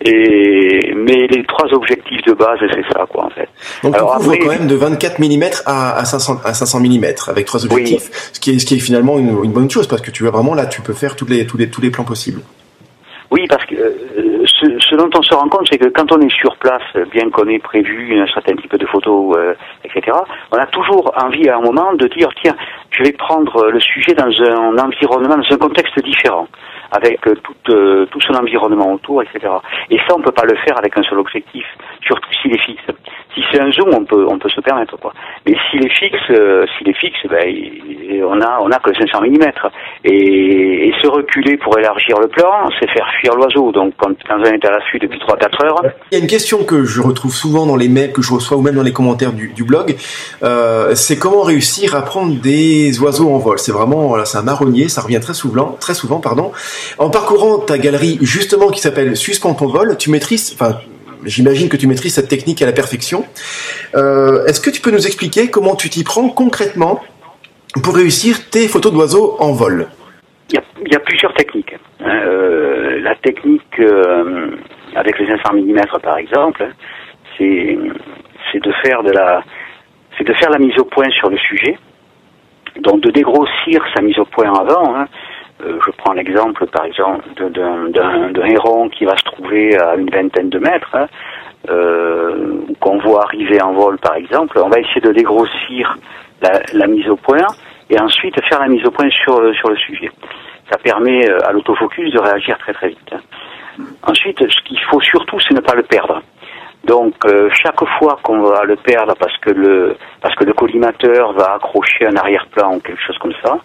[0.00, 3.48] Et mais les trois objectifs de base c'est ça quoi en fait.
[3.82, 7.04] Donc Alors, tu couvres quand même de 24 mm à, à 500 à 500 mm
[7.28, 10.00] avec trois objectifs, ce qui est ce qui est finalement une, une, bonne chose parce
[10.00, 12.04] que tu vois vraiment là tu peux faire tous les tous les tous les plans
[12.04, 12.40] possibles.
[13.30, 13.92] Oui, parce que euh,
[14.98, 16.82] dont on se rend compte, c'est que quand on est sur place,
[17.12, 20.16] bien qu'on ait prévu un certain type de photos, euh, etc.,
[20.50, 22.56] on a toujours envie à un moment de dire, tiens,
[22.90, 26.48] je vais prendre le sujet dans un environnement, dans un contexte différent
[26.90, 29.52] avec euh, tout, euh, tout son environnement autour, etc.
[29.90, 31.64] Et ça, on peut pas le faire avec un seul objectif,
[32.00, 32.82] surtout s'il est fixe.
[33.34, 35.12] Si c'est un zoom, on peut, on peut se permettre, quoi.
[35.46, 37.46] Mais s'il est fixe, euh, s'il est fixe, ben,
[38.24, 39.38] on a, on a que 500 mm.
[40.04, 43.70] Et, et se reculer pour élargir le plan, c'est faire fuir l'oiseau.
[43.72, 45.82] Donc, quand, quand on est à l'affût depuis 3-4 heures.
[46.10, 48.56] Il y a une question que je retrouve souvent dans les mails que je reçois
[48.56, 49.96] ou même dans les commentaires du, du blog.
[50.42, 53.58] Euh, c'est comment réussir à prendre des oiseaux en vol?
[53.58, 54.88] C'est vraiment, voilà, c'est un marronnier.
[54.88, 56.52] Ça revient très souvent, très souvent, pardon.
[56.98, 60.78] En parcourant ta galerie, justement, qui s'appelle Suspend ton vol, tu maîtrises, enfin,
[61.24, 63.24] j'imagine que tu maîtrises cette technique à la perfection.
[63.94, 67.00] Euh, est-ce que tu peux nous expliquer comment tu t'y prends concrètement
[67.82, 69.88] pour réussir tes photos d'oiseaux en vol?
[70.50, 71.74] Il y, a, plusieurs techniques.
[72.00, 72.08] Hein.
[72.08, 74.50] Euh, la technique euh,
[74.94, 76.66] avec les 500 mm par exemple,
[77.36, 77.76] c'est
[78.54, 79.42] de faire de la
[80.16, 81.78] c'est de faire la mise au point sur le sujet,
[82.80, 84.96] donc de dégrossir sa mise au point avant.
[84.96, 85.06] Hein.
[85.64, 90.50] Euh, je prends l'exemple, par exemple, d'un héron qui va se trouver à une vingtaine
[90.50, 91.06] de mètres, hein,
[91.68, 94.60] euh, qu'on voit arriver en vol, par exemple.
[94.62, 95.96] On va essayer de dégrossir
[96.72, 97.46] la, mise au point
[97.90, 100.10] et ensuite faire la mise au point sur, sur le sujet.
[100.70, 103.14] Ça permet euh, à l'autofocus de réagir très très vite.
[104.02, 106.22] Ensuite, ce qu'il faut surtout, c'est ne pas le perdre.
[106.88, 107.14] Donc
[107.52, 112.06] chaque fois qu'on va le perdre parce que le parce que le collimateur va accrocher
[112.06, 113.58] un arrière-plan ou quelque chose comme ça,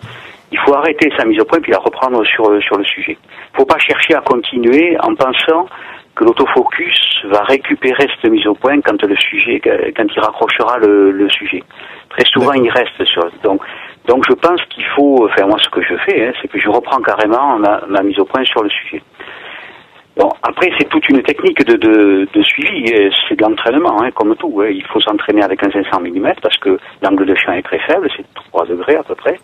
[0.51, 3.17] il faut arrêter sa mise au point puis la reprendre sur, euh, sur le sujet.
[3.53, 5.65] Il faut pas chercher à continuer en pensant
[6.15, 11.27] que l'autofocus va récupérer cette mise au point quand le sujet, quand il raccrochera le,
[11.29, 11.63] sujet.
[12.09, 13.23] Très souvent, il reste sur.
[13.43, 13.61] Donc,
[14.05, 16.69] donc, je pense qu'il faut, enfin moi, ce que je fais, hein, c'est que je
[16.69, 19.01] reprends carrément ma, mise au point sur le sujet.
[20.15, 22.85] Bon, après, c'est toute une technique de, de, suivi,
[23.27, 24.61] c'est de l'entraînement, hein, comme tout.
[24.61, 24.69] Hein.
[24.69, 28.07] Il faut s'entraîner avec un 500 mm parce que l'angle de champ est très faible,
[28.15, 29.39] c'est 3 degrés à peu près.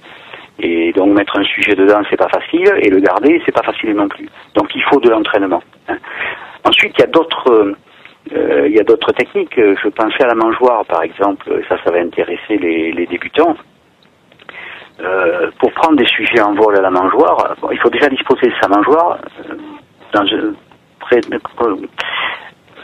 [0.59, 3.93] Et donc mettre un sujet dedans, c'est pas facile, et le garder, c'est pas facile
[3.93, 4.29] non plus.
[4.53, 5.63] Donc il faut de l'entraînement.
[5.87, 5.97] Hein.
[6.63, 7.73] Ensuite, il y a d'autres,
[8.33, 9.55] euh, il y a d'autres techniques.
[9.55, 11.49] Je pensais à la mangeoire, par exemple.
[11.67, 13.55] Ça, ça va intéresser les, les débutants.
[15.01, 18.53] Euh, pour prendre des sujets en vol à la mangeoire, il faut déjà disposer de
[18.61, 19.17] sa mangeoire
[19.49, 19.53] euh,
[20.13, 20.25] dans,
[20.99, 21.21] près,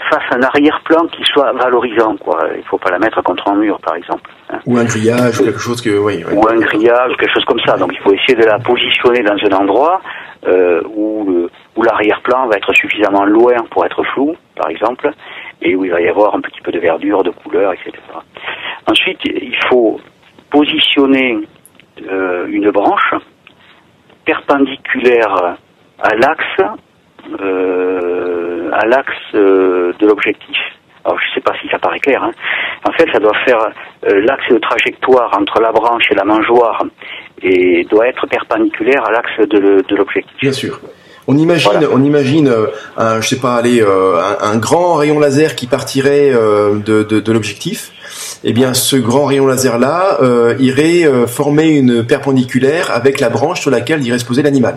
[0.10, 2.16] face à un arrière-plan qui soit valorisant.
[2.18, 2.40] Quoi.
[2.54, 4.30] Il ne faut pas la mettre contre un mur, par exemple.
[4.50, 4.60] Hein.
[4.66, 5.98] Ou un grillage, quelque chose que...
[5.98, 7.78] Oui, Ou un grillage, quelque chose comme ça.
[7.78, 10.02] Donc il faut essayer de la positionner dans un endroit
[10.48, 15.10] euh, où, où l'arrière-plan va être suffisamment loin pour être flou, par exemple,
[15.62, 17.92] et où il va y avoir un petit peu de verdure, de couleur, etc.
[18.88, 20.00] Ensuite, il faut
[20.52, 21.40] positionner
[22.10, 23.16] euh, une branche
[24.26, 25.58] perpendiculaire
[26.00, 26.78] à l'axe
[27.40, 30.58] euh, à l'axe euh, de l'objectif.
[31.04, 32.24] Alors je ne sais pas si ça paraît clair.
[32.24, 32.32] Hein.
[32.88, 36.84] En fait, ça doit faire euh, l'axe de trajectoire entre la branche et la mangeoire
[37.42, 40.38] et doit être perpendiculaire à l'axe de, l'objectif.
[40.42, 40.80] Bien sûr.
[41.28, 42.54] On imagine, on imagine,
[42.98, 47.92] un, je sais pas, aller un, grand rayon laser qui partirait de, de, l'objectif.
[48.44, 50.20] Eh bien, ce grand rayon laser là
[50.60, 54.76] irait former une perpendiculaire avec la branche sur laquelle irait se poser l'animal.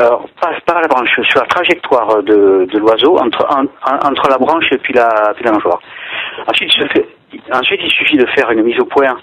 [0.00, 3.46] Alors, pas, pas la branche, sur la trajectoire de, l'oiseau, entre,
[3.84, 5.78] entre la branche et puis la, puis la mangeoire.
[6.48, 6.70] Ensuite,
[7.52, 9.14] ensuite, il suffit de faire une mise au point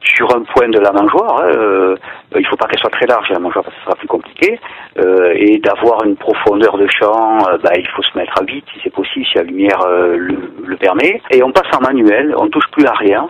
[0.00, 1.42] sur un point de la mangeoire.
[1.42, 1.96] Hein, euh,
[2.34, 4.08] il ne faut pas qu'elle soit très large, la mangeoire, parce que ça sera plus
[4.08, 4.58] compliqué.
[4.98, 8.64] Euh, et d'avoir une profondeur de champ, euh, bah, il faut se mettre à 8
[8.74, 11.22] si c'est possible, si la lumière le, le, permet.
[11.30, 13.28] Et on passe en manuel, on touche plus à rien.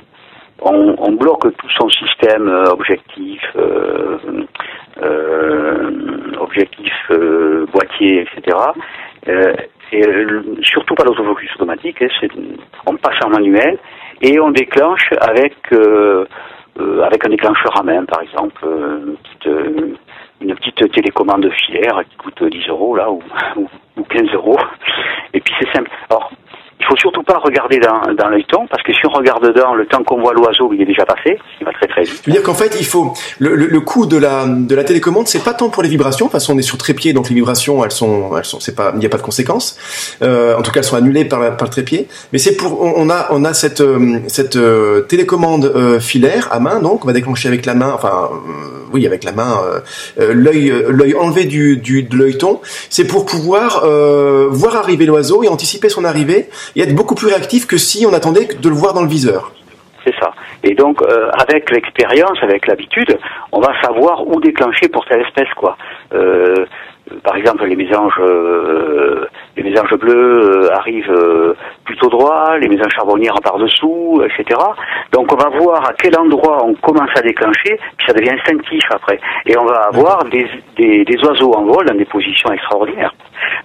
[0.63, 3.43] On, on bloque tout son système objectif,
[5.03, 5.91] euh,
[6.41, 8.57] objectif euh, boîtier, etc.
[9.29, 9.55] Euh,
[9.93, 10.03] et
[10.63, 12.09] surtout pas l'autofocus automatique, hein,
[12.87, 13.79] on passe en manuel
[14.23, 15.55] et on déclenche avec
[17.03, 18.67] avec un déclencheur à main, par exemple,
[20.41, 23.23] une petite, télécommande filaire qui coûte 10 euros là ou,
[23.97, 24.59] ou 15 euros.
[25.33, 25.91] Et puis c'est simple.
[26.79, 29.87] Il faut surtout pas regarder dans, dans l'œilleton, parce que si on regarde dedans, le
[29.87, 32.21] temps qu'on voit l'oiseau, il est déjà passé, il va très très vite.
[32.23, 35.43] C'est-à-dire qu'en fait, il faut le, le, le coût de la de la télécommande, c'est
[35.43, 38.37] pas tant pour les vibrations, parce qu'on est sur trépied, donc les vibrations, elles sont,
[38.37, 39.79] elles sont, c'est pas, il n'y a pas de conséquences.
[40.23, 42.09] Euh, en tout cas, elles sont annulées par, par le trépied.
[42.33, 46.61] Mais c'est pour, on, a on a cette euh, cette euh, télécommande euh, filaire à
[46.61, 48.31] main, donc on va déclencher avec la main, enfin
[48.93, 49.61] oui, avec la main,
[50.17, 52.61] l'œil l'œil enlevé du, du de l'œilleton.
[52.89, 53.85] C'est pour pouvoir
[54.51, 58.13] voir arriver l'oiseau et anticiper son arrivée et être beaucoup plus réactif que si on
[58.13, 59.53] attendait de le voir dans le viseur.
[60.07, 60.33] C'est ça.
[60.63, 63.19] Et donc, euh, avec l'expérience, avec l'habitude,
[63.51, 65.77] on va savoir où déclencher pour telle espèce, quoi.
[66.15, 66.65] Euh,
[67.23, 69.27] par exemple, les mésanges, euh,
[69.57, 74.61] les mésanges bleus arrivent plutôt droit, les mésanges charbonnières par dessous, etc.
[75.13, 78.83] Donc, on va voir à quel endroit on commence à déclencher, puis ça devient instinctif
[78.91, 79.21] après.
[79.47, 83.15] Et on va avoir des, des, des oiseaux en vol dans des positions extraordinaires.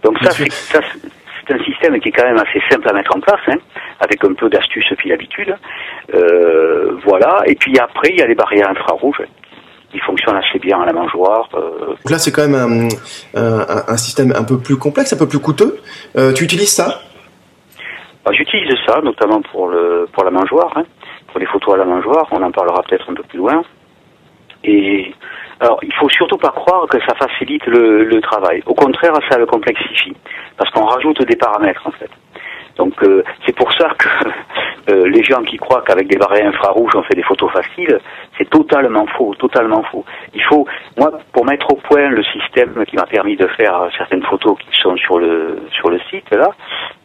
[0.04, 0.80] Donc ça, c'est ça,
[1.52, 3.58] c'est un système qui est quand même assez simple à mettre en place, hein,
[4.00, 5.56] avec un peu d'astuce puis d'habitude.
[6.14, 7.44] Euh, voilà.
[7.46, 9.24] Et puis après, il y a les barrières infrarouges
[9.92, 11.50] qui fonctionnent assez bien à la mangeoire.
[11.54, 11.88] Euh.
[11.88, 12.88] Donc là, c'est quand même
[13.36, 15.80] un, système un peu plus complexe, un peu plus coûteux.
[16.16, 17.02] Euh, tu utilises ça?
[18.24, 20.84] Bah, J'utilise ça, notamment pour le pour la mangeoire, hein,
[21.28, 22.28] pour les photos à la mangeoire.
[22.32, 23.64] On en parlera peut-être un peu plus loin.
[24.64, 25.14] Et
[25.62, 28.64] alors, il faut surtout pas croire que ça facilite le, le travail.
[28.66, 30.16] Au contraire, ça le complexifie,
[30.58, 32.10] parce qu'on rajoute des paramètres en fait.
[32.78, 34.10] Donc euh, c'est pour ça que
[34.92, 38.00] euh, les gens qui croient qu'avec des barrières infrarouges on fait des photos faciles,
[38.40, 40.04] c'est totalement faux, totalement faux.
[40.34, 40.66] Il faut,
[40.98, 44.82] moi, pour mettre au point le système qui m'a permis de faire certaines photos qui
[44.82, 46.50] sont sur le sur le site là,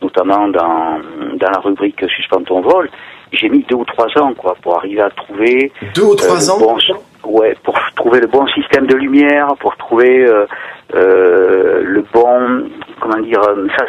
[0.01, 1.01] notamment dans
[1.35, 2.88] dans la rubrique Suspend ton vol,
[3.33, 6.55] j'ai mis deux ou trois ans quoi pour arriver à trouver deux ou trois euh,
[6.55, 6.79] ans
[7.27, 10.47] ouais, pour trouver le bon système de lumière, pour trouver euh,
[10.95, 13.85] euh, le bon, comment dire, euh, ça,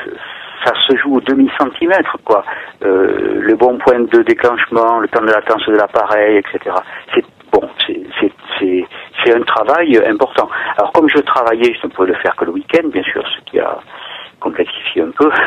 [0.65, 2.43] ça se joue au demi centimètre, quoi.
[2.83, 6.75] Euh, le bon point de déclenchement, le temps de latence de l'appareil, etc.
[7.13, 10.49] C'est bon, c'est un travail important.
[10.77, 13.51] Alors comme je travaillais, je ne pouvais le faire que le week-end, bien sûr, ce
[13.51, 13.77] qui a
[14.39, 15.29] complexifié un peu.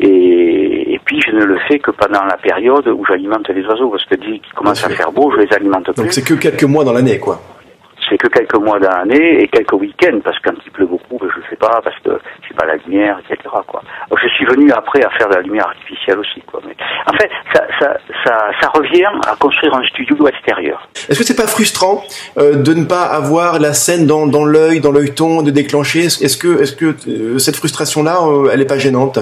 [0.00, 0.77] Et, et,
[1.08, 4.14] puis je ne le fais que pendant la période où j'alimente les oiseaux, parce que
[4.16, 5.94] dès qu'il commence à faire beau, je les alimente plus.
[5.94, 7.40] Donc c'est que quelques mois dans l'année, quoi
[8.08, 11.28] c'est que quelques mois dans l'année et quelques week-ends parce quand il pleut beaucoup, ben,
[11.34, 13.36] je ne fais pas parce que j'ai pas la lumière, etc.
[13.66, 13.82] Quoi.
[14.06, 16.40] Alors, je suis venu après à faire de la lumière artificielle aussi.
[16.46, 16.60] Quoi.
[16.66, 16.74] Mais,
[17.06, 20.88] en fait, ça, ça, ça, ça, revient à construire un studio extérieur.
[21.08, 22.02] Est-ce que c'est pas frustrant
[22.38, 26.06] euh, de ne pas avoir la scène dans, dans l'œil, dans l'œilleton, de déclencher?
[26.06, 29.18] Est-ce que, est-ce que euh, cette frustration-là, euh, elle n'est pas gênante?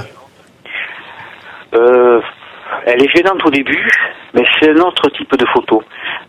[1.77, 2.21] Euh,
[2.87, 3.89] Elle est gênante au début,
[4.35, 5.83] mais c'est un autre type de photo.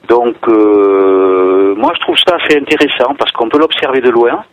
[0.07, 4.43] Donc, euh, moi, je trouve ça assez intéressant parce qu'on peut l'observer de loin,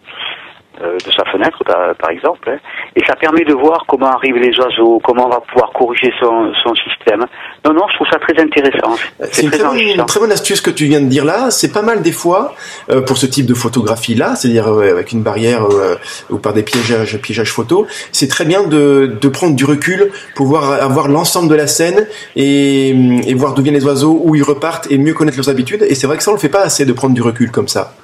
[0.80, 2.58] de sa fenêtre, par, exemple, hein,
[2.96, 6.52] et ça permet de voir comment arrivent les oiseaux, comment on va pouvoir corriger son,
[6.62, 7.24] son système.
[7.64, 8.96] Non, non, je trouve ça très intéressant.
[9.32, 9.50] C'est une,
[10.06, 11.50] très bonne, astuce que tu viens de dire là.
[11.50, 12.54] C'est pas mal des fois
[12.90, 15.96] euh, pour ce type de photographie-là, c'est-à-dire euh, avec une barrière euh,
[16.30, 17.86] ou par des piégeages, piégeages photo.
[18.12, 22.06] C'est très bien de, de prendre du recul pour voir avoir l'ensemble de la scène
[22.36, 25.82] et, et voir d'où viennent les oiseaux, où ils repartent et mieux connaître leurs habitudes.
[25.88, 27.68] Et c'est vrai que ça, on le fait pas assez de prendre du recul comme
[27.68, 27.94] ça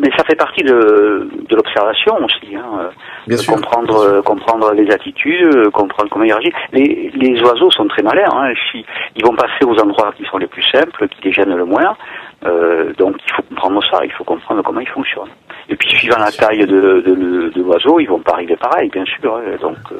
[0.00, 2.54] mais ça fait partie de, de l'observation aussi.
[2.56, 2.90] Hein.
[3.26, 3.54] Bien sûr.
[3.54, 6.54] Comprendre, comprendre les attitudes, comprendre comment ils réagissent.
[6.72, 8.30] Les, les oiseaux sont très malins.
[8.32, 8.52] Hein.
[8.70, 8.84] Si,
[9.16, 11.96] ils vont passer aux endroits qui sont les plus simples, qui les gênent le moins.
[12.46, 15.30] Euh, donc il faut comprendre ça, il faut comprendre comment ils fonctionnent.
[15.68, 19.04] Et puis suivant la taille de, de, de l'oiseau, ils vont pas arriver pareil, bien
[19.04, 19.36] sûr.
[19.36, 19.56] Hein.
[19.60, 19.96] Donc euh,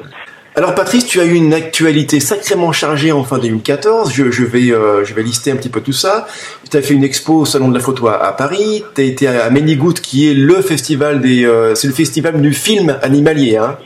[0.59, 4.11] alors Patrice, tu as eu une actualité sacrément chargée en fin 2014.
[4.13, 6.27] Je, je vais, euh, je vais lister un petit peu tout ça.
[6.69, 8.83] Tu as fait une expo au Salon de la Photo à, Paris.
[8.93, 12.51] Tu as été à Ménigout, qui est le festival des, euh, c'est le festival du
[12.51, 13.77] film animalier, hein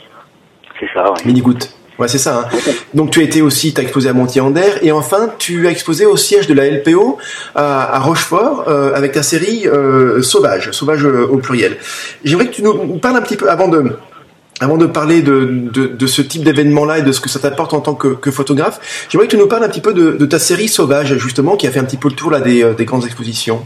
[0.79, 1.13] C'est ça.
[1.13, 1.21] Oui.
[1.25, 1.59] Ménigout.
[1.99, 2.49] Ouais, c'est ça.
[2.51, 2.57] Hein.
[2.95, 6.07] Donc tu as été aussi, tu as exposé à Montier-Ander et enfin tu as exposé
[6.07, 7.19] au siège de la LPO
[7.53, 9.67] à, à Rochefort euh, avec ta série
[10.23, 11.77] Sauvage, Sauvage au pluriel.
[12.23, 13.95] J'aimerais que tu nous parles un petit peu avant de
[14.63, 17.95] avant de parler de, ce type d'événement-là et de ce que ça t'apporte en tant
[17.95, 21.55] que, photographe, j'aimerais que tu nous parles un petit peu de, ta série Sauvage, justement,
[21.55, 23.61] qui a fait un petit peu le tour là, des, euh, des grandes expositions.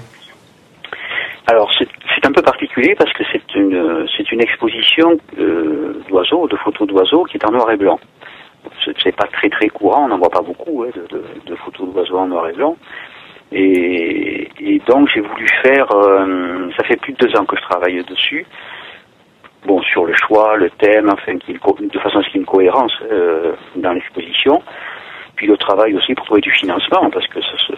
[1.49, 6.88] Alors, c'est un peu particulier parce que c'est une, une exposition euh, d'oiseaux, de photos
[6.88, 7.99] d'oiseaux qui est en noir et blanc.
[9.01, 12.27] C'est pas très très courant, on n'en voit pas beaucoup hein, de, photos d'oiseaux en
[12.27, 12.75] noir et blanc.
[13.51, 14.49] Et,
[14.88, 18.45] donc j'ai voulu faire, euh, ça fait plus de deux ans que je travaille dessus,
[19.68, 22.46] bon, sur le choix, le thème, enfin, de façon à ce qu'il y ait une
[22.46, 24.63] cohérence euh, dans l'exposition.
[25.36, 27.74] Puis le travail aussi pour trouver du financement, parce que ça se,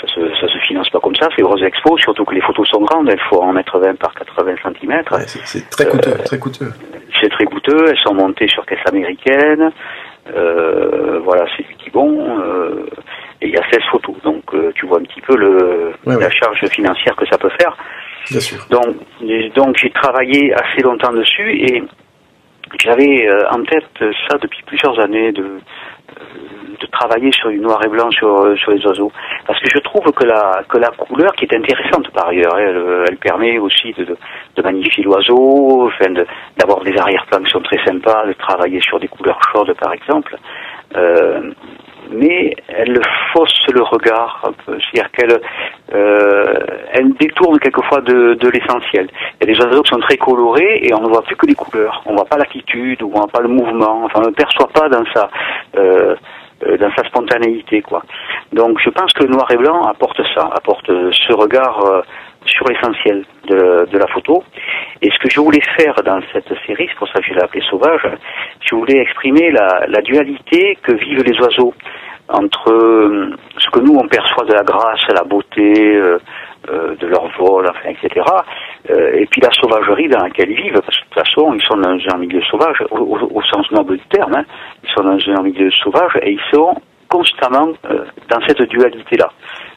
[0.00, 2.68] ça se, ça se finance pas comme ça, c'est grosses expos, surtout que les photos
[2.68, 5.02] sont grandes, elles font 1m20 par 80 cm.
[5.26, 6.72] c'est très coûteux, très coûteux.
[7.20, 9.70] C'est très coûteux, elles sont montées sur caisse américaine,
[10.26, 12.26] voilà, c'est du bon,
[13.40, 16.64] et il y a 16 photos, donc tu vois un petit peu le, la charge
[16.70, 17.76] financière que ça peut faire.
[18.30, 18.58] Bien sûr.
[18.70, 18.96] Donc,
[19.54, 21.82] donc j'ai travaillé assez longtemps dessus et
[22.82, 23.84] j'avais en tête
[24.28, 25.60] ça depuis plusieurs années de
[26.80, 29.10] de travailler sur du noir et blanc sur, euh, sur les oiseaux.
[29.46, 32.64] Parce que je trouve que la, que la couleur, qui est intéressante par ailleurs, hein,
[32.68, 34.16] elle, euh, elle permet aussi de, de,
[34.56, 36.12] de magnifier l'oiseau, enfin
[36.56, 40.36] d'avoir des arrière-plans qui sont très sympas, de travailler sur des couleurs chaudes par exemple.
[40.96, 41.52] Euh,
[42.10, 43.00] mais elle
[43.32, 45.40] fausse le regard c'est-à-dire qu'elle
[45.94, 46.54] euh,
[46.92, 49.08] elle détourne quelquefois de, l'essentiel.
[49.40, 51.46] Il y a des oiseaux qui sont très colorés et on ne voit plus que
[51.46, 52.02] les couleurs.
[52.06, 54.68] On ne voit pas l'attitude, on ne voit pas le mouvement, enfin on ne perçoit
[54.68, 55.28] pas dans sa
[55.76, 56.16] euh,
[56.66, 58.02] euh, dans sa spontanéité quoi.
[58.52, 62.02] Donc je pense que le noir et blanc apporte ça, apporte ce regard
[62.46, 64.42] sur l'essentiel de, la photo.
[65.02, 67.42] Et ce que je voulais faire dans cette série, c'est pour ça que je l'ai
[67.42, 68.06] appelé Sauvage,
[68.60, 71.74] je voulais exprimer la, dualité que vivent les oiseaux
[72.28, 75.96] entre euh, ce que nous on perçoit de la grâce, la beauté,
[76.68, 78.24] euh, de leur vol, enfin, etc.
[78.90, 81.62] Euh, et puis la sauvagerie dans laquelle ils vivent, parce que de toute façon, ils
[81.62, 84.44] sont dans un milieu sauvage, au, sens noble du terme, hein.
[84.82, 86.74] ils sont dans un milieu sauvage et ils sont
[87.08, 89.30] constamment euh, dans cette dualité-là.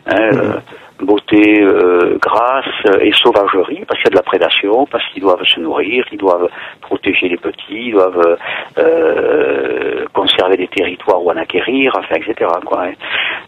[0.07, 0.61] Hein, mmh
[1.01, 2.65] beauté, euh, grâce
[3.01, 6.17] et sauvagerie, parce qu'il y a de la prédation, parce qu'ils doivent se nourrir, ils
[6.17, 6.49] doivent
[6.81, 8.37] protéger les petits, ils doivent
[8.77, 12.49] euh, conserver des territoires ou en acquérir, enfin, etc.
[12.65, 12.93] Quoi, hein.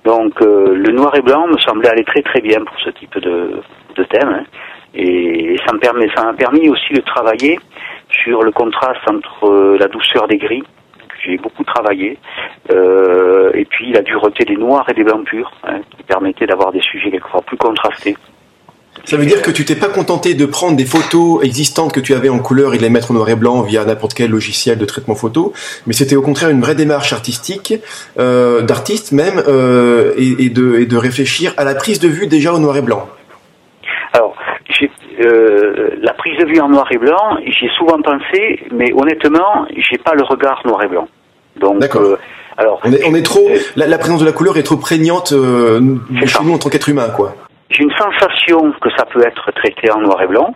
[0.05, 3.17] Donc euh, le noir et blanc me semblait aller très très bien pour ce type
[3.19, 3.61] de,
[3.95, 4.43] de thème, hein.
[4.95, 7.59] et ça me permet, ça m'a permis aussi de travailler
[8.23, 10.63] sur le contraste entre la douceur des gris
[11.23, 12.17] j'ai beaucoup travaillé.
[12.71, 16.71] Euh, et puis la dureté des noirs et des blancs purs, hein, qui permettait d'avoir
[16.71, 18.15] des sujets quelquefois plus contrastés.
[19.05, 22.13] Ça veut dire que tu t'es pas contenté de prendre des photos existantes que tu
[22.13, 24.77] avais en couleur et de les mettre en noir et blanc via n'importe quel logiciel
[24.77, 25.53] de traitement photo,
[25.87, 27.73] mais c'était au contraire une vraie démarche artistique,
[28.19, 32.27] euh, d'artiste même, euh, et, et, de, et de réfléchir à la prise de vue
[32.27, 33.07] déjà au noir et blanc.
[34.13, 34.35] Alors,
[35.21, 39.65] euh, la prise de vue en noir et blanc, j'y ai souvent pensé, mais honnêtement,
[39.75, 41.07] j'ai pas le regard noir et blanc.
[41.59, 42.17] Donc, euh,
[42.57, 45.79] alors, on est, on est trop, la, présence de la couleur est trop prégnante euh,
[46.25, 47.33] chez nous en tant qu'être humain, quoi.
[47.69, 50.53] J'ai une sensation que ça peut être traité en noir et blanc.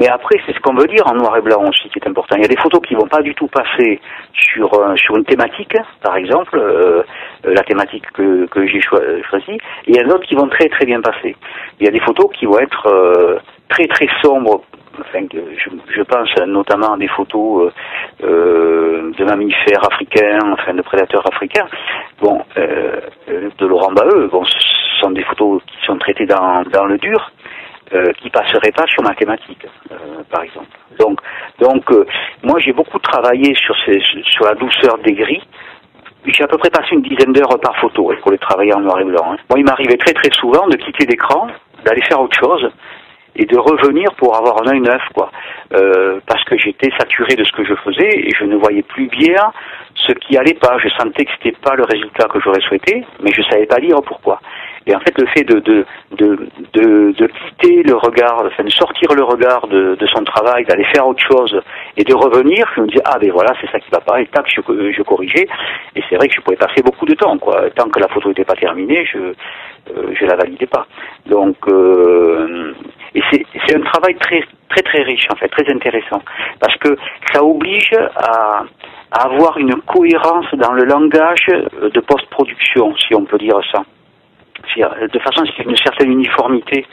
[0.00, 2.34] Mais après, c'est ce qu'on veut dire en noir et blanc aussi qui est important.
[2.36, 4.00] Il y a des photos qui vont pas du tout passer
[4.32, 7.02] sur euh, sur une thématique, par exemple, euh,
[7.44, 10.48] euh, la thématique que, que j'ai choisie, et il y en a d'autres qui vont
[10.48, 11.36] très très bien passer.
[11.78, 13.40] Il y a des photos qui vont être
[13.70, 14.62] très très sombres.
[15.00, 17.72] Enfin, je, pense notamment à des photos
[18.20, 21.66] de mammifères africains, enfin de prédateurs africains.
[22.20, 24.58] Bon, de Laurent Baheux, bon, ce
[25.00, 27.30] sont des photos qui sont traitées dans, dans le dur,
[27.92, 30.68] euh, qui passerait pas sur mathématiques, euh, par exemple.
[30.98, 31.18] Donc,
[31.58, 32.06] donc euh,
[32.44, 33.74] moi j'ai beaucoup travaillé sur,
[34.24, 35.42] sur la douceur des gris.
[36.24, 39.00] J'ai à peu près passé une dizaine d'heures par photo pour les travailler en noir
[39.00, 39.32] et blanc.
[39.32, 39.36] Hein.
[39.48, 41.48] Moi, il m'arrivait très très souvent de quitter l'écran,
[41.84, 42.70] d'aller faire autre chose
[43.40, 45.30] et de revenir pour avoir un œil neuf, quoi.
[45.72, 49.08] Euh, parce que j'étais saturé de ce que je faisais et je ne voyais plus
[49.08, 49.52] bien
[49.94, 50.76] ce qui allait pas.
[50.78, 53.96] Je sentais que c'était pas le résultat que j'aurais souhaité, mais je savais pas dire
[54.06, 54.40] pourquoi.
[54.86, 59.12] Et en fait, le fait de, de, de, de, quitter le regard, enfin de sortir
[59.14, 61.60] le regard de, de son travail, d'aller faire autre chose
[61.96, 64.26] et de revenir, je me disais, ah ben voilà, c'est ça qui va pas, et
[64.26, 64.60] tac, je,
[64.92, 65.46] je corrigeais.
[65.96, 67.70] Et c'est vrai que je pouvais passer beaucoup de temps, quoi.
[67.70, 69.34] Tant que la photo n'était pas terminée, je
[69.96, 70.86] euh, je la validais pas.
[71.26, 72.74] Donc, euh,
[73.14, 76.22] et c'est un travail très très très riche, en fait, très intéressant.
[76.60, 76.96] Parce que
[77.32, 78.64] ça oblige à,
[79.10, 83.82] à avoir une cohérence dans le langage de post-production, si on peut dire ça
[84.76, 86.86] de façon à ce qu'il y ait une certaine uniformité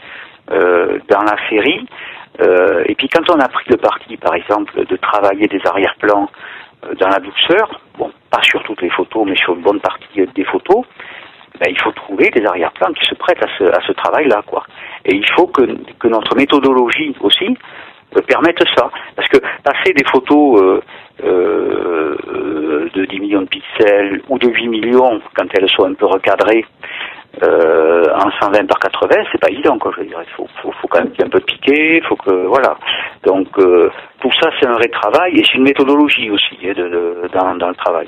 [0.52, 1.86] euh, dans la série.
[2.42, 6.30] Euh, et puis quand on a pris le parti, par exemple, de travailler des arrière-plans
[6.86, 10.26] euh, dans la douceur, bon, pas sur toutes les photos, mais sur une bonne partie
[10.36, 10.86] des photos,
[11.60, 14.64] ben, il faut trouver des arrière-plans qui se prêtent à ce, à ce travail-là, quoi.
[15.06, 15.62] Et il faut que,
[16.00, 17.58] que notre méthodologie aussi
[18.28, 18.90] permette ça.
[19.16, 20.82] Parce que passer des photos euh,
[21.24, 26.06] euh, de 10 millions de pixels ou de 8 millions, quand elles sont un peu
[26.06, 26.66] recadrées,
[27.44, 29.92] euh, en 120 par 80, c'est pas évident, quoi.
[29.96, 31.46] Je veux dire, il faut, faut, faut quand même qu'il y ait un peu de
[31.46, 32.76] piqué, faut que, voilà.
[33.24, 33.92] Donc, euh,
[34.22, 36.74] tout ça, c'est un vrai travail et c'est une méthodologie aussi hein,
[37.34, 38.08] dans, dans, le travail.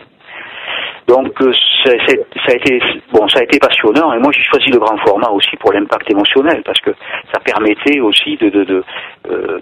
[1.07, 1.51] Donc, euh,
[1.85, 2.79] ça a été,
[3.11, 6.11] bon, ça a été passionnant et moi j'ai choisi le grand format aussi pour l'impact
[6.11, 6.91] émotionnel parce que
[7.33, 8.83] ça permettait aussi de, de, de
[9.29, 9.59] euh,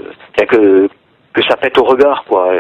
[1.34, 2.52] que ça pète au regard, quoi.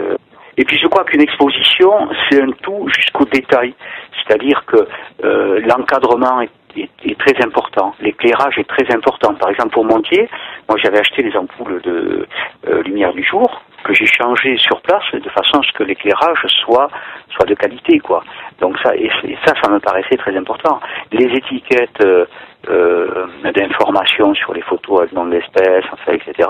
[0.57, 1.91] Et puis je crois qu'une exposition,
[2.29, 3.73] c'est un tout jusqu'au détail.
[4.17, 4.87] C'est-à-dire que
[5.23, 6.49] euh, l'encadrement est,
[6.83, 7.93] est, très important important.
[8.01, 9.33] L'éclairage est très important.
[9.35, 10.29] Par exemple, pour Montier,
[10.67, 12.27] moi j'avais acheté des ampoules de
[12.67, 16.45] euh, lumière du jour que j'ai changé sur place de façon à ce que l'éclairage
[16.47, 16.89] soit
[17.35, 18.23] soit de qualité, quoi.
[18.59, 19.09] Donc ça et,
[19.45, 20.79] ça, ça me paraissait très important.
[21.11, 22.25] Les étiquettes euh,
[22.69, 26.49] euh d'informations sur les photos avec nom d'espèce, enfin, etc.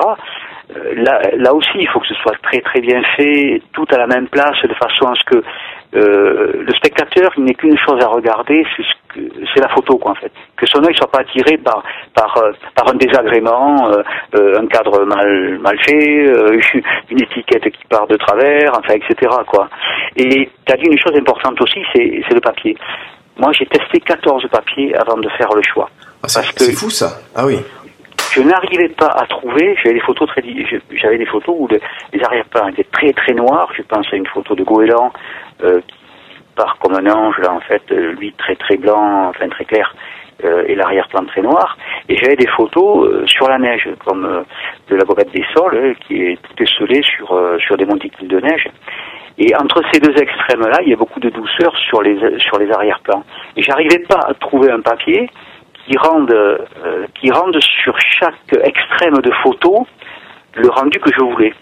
[0.76, 3.98] Euh, là, là aussi, il faut que ce soit très très bien fait, tout à
[3.98, 5.44] la même place, de façon à ce que
[5.98, 8.64] euh, le spectateur, il n'ait qu'une chose à regarder,
[9.14, 10.32] c'est la photo, quoi, en fait.
[10.56, 11.84] Que son œil soit pas attiré par
[12.14, 16.26] par euh, par un désagrément, euh, un cadre mal mal fait,
[17.10, 19.32] une étiquette qui part de travers, enfin, etc.
[19.48, 19.70] Quoi.
[20.16, 22.78] Et tu as dit une chose importante aussi, c'est c'est le papier.
[23.38, 25.90] Moi, j'ai testé 14 papiers avant de faire le choix.
[26.24, 27.20] Ah, c'est fou ça.
[27.36, 27.58] Ah oui
[28.38, 29.76] je n'arrivais pas à trouver.
[29.84, 33.72] J'avais des photos où les arrière-plans étaient très très noirs.
[33.76, 35.12] Je pense à une photo de Goéland
[35.64, 35.96] euh, qui
[36.56, 39.94] part comme un ange là en fait, euh, lui très très blanc, enfin très clair.
[40.44, 41.78] Euh, et l'arrière-plan très noir.
[42.10, 44.44] Et j'avais des photos euh, sur la neige, comme
[44.88, 47.36] de la bobette des sols, qui est tout esselée sur,
[47.66, 48.68] sur des monticules de neige.
[49.40, 52.72] Et entre ces deux extrêmes-là, il y a beaucoup de douceur sur les, sur les
[52.72, 53.24] arrière-plans.
[53.56, 55.28] Et j'arrivais pas à trouver un papier
[55.88, 56.58] qui rende, euh,
[57.20, 59.88] qui rende sur chaque extrême de photo
[60.56, 61.54] le rendu que je voulais.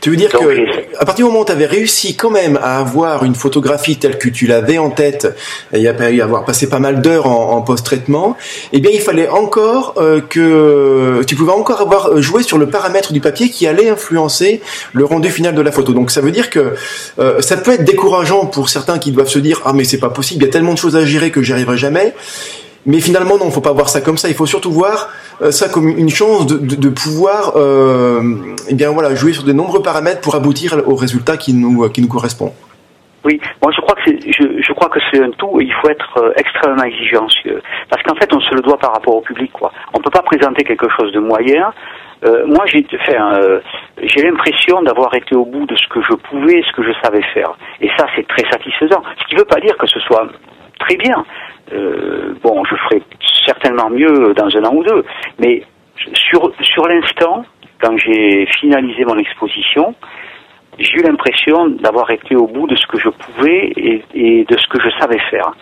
[0.00, 2.78] Tu veux dire que à partir du moment où tu avais réussi quand même à
[2.78, 5.28] avoir une photographie telle que tu l'avais en tête,
[5.72, 8.36] et y avoir passé pas mal d'heures en, post-traitement,
[8.72, 13.12] eh bien il fallait encore euh, que tu pouvais encore avoir joué sur le paramètre
[13.12, 15.92] du papier qui allait influencer le rendu final de la photo.
[15.92, 16.74] Donc ça veut dire que
[17.18, 20.10] euh, ça peut être décourageant pour certains qui doivent se dire ah mais c'est pas
[20.10, 22.14] possible, il y a tellement de choses à gérer que j'y arriverai jamais.
[22.88, 24.28] Mais finalement, non, faut pas voir ça comme ça.
[24.28, 25.08] Il faut surtout voir
[25.42, 28.22] euh, ça comme une chance de, pouvoir, euh,
[28.68, 32.00] eh bien voilà, jouer sur de nombreux paramètres pour aboutir au résultat qui nous qui
[32.02, 32.52] nous correspond.
[33.24, 35.60] Oui, moi je crois que c'est, je, crois que c'est un tout.
[35.60, 37.26] Et il faut être euh, extrêmement exigeant,
[37.90, 39.52] parce qu'en fait, on se le doit par rapport au public.
[39.52, 39.70] Quoi.
[39.92, 41.72] On peut pas présenter quelque chose de moyen.
[42.24, 43.60] Euh, moi, j'ai, euh,
[44.02, 47.22] j'ai l'impression d'avoir été au bout de ce que je pouvais, ce que je savais
[47.34, 47.52] faire.
[47.80, 49.02] Et ça, c'est très satisfaisant.
[49.20, 50.26] Ce qui ne veut pas dire que ce soit
[50.78, 51.24] très bien.
[51.72, 53.02] Euh, bon, je ferai
[53.46, 55.04] certainement mieux dans un an ou deux,
[55.38, 55.62] mais
[56.14, 57.44] sur, sur l'instant,
[57.80, 59.94] quand j'ai finalisé mon exposition,
[60.78, 63.72] j'ai eu l'impression d'avoir été au bout de ce que je pouvais
[64.14, 65.52] et, de ce que je savais faire.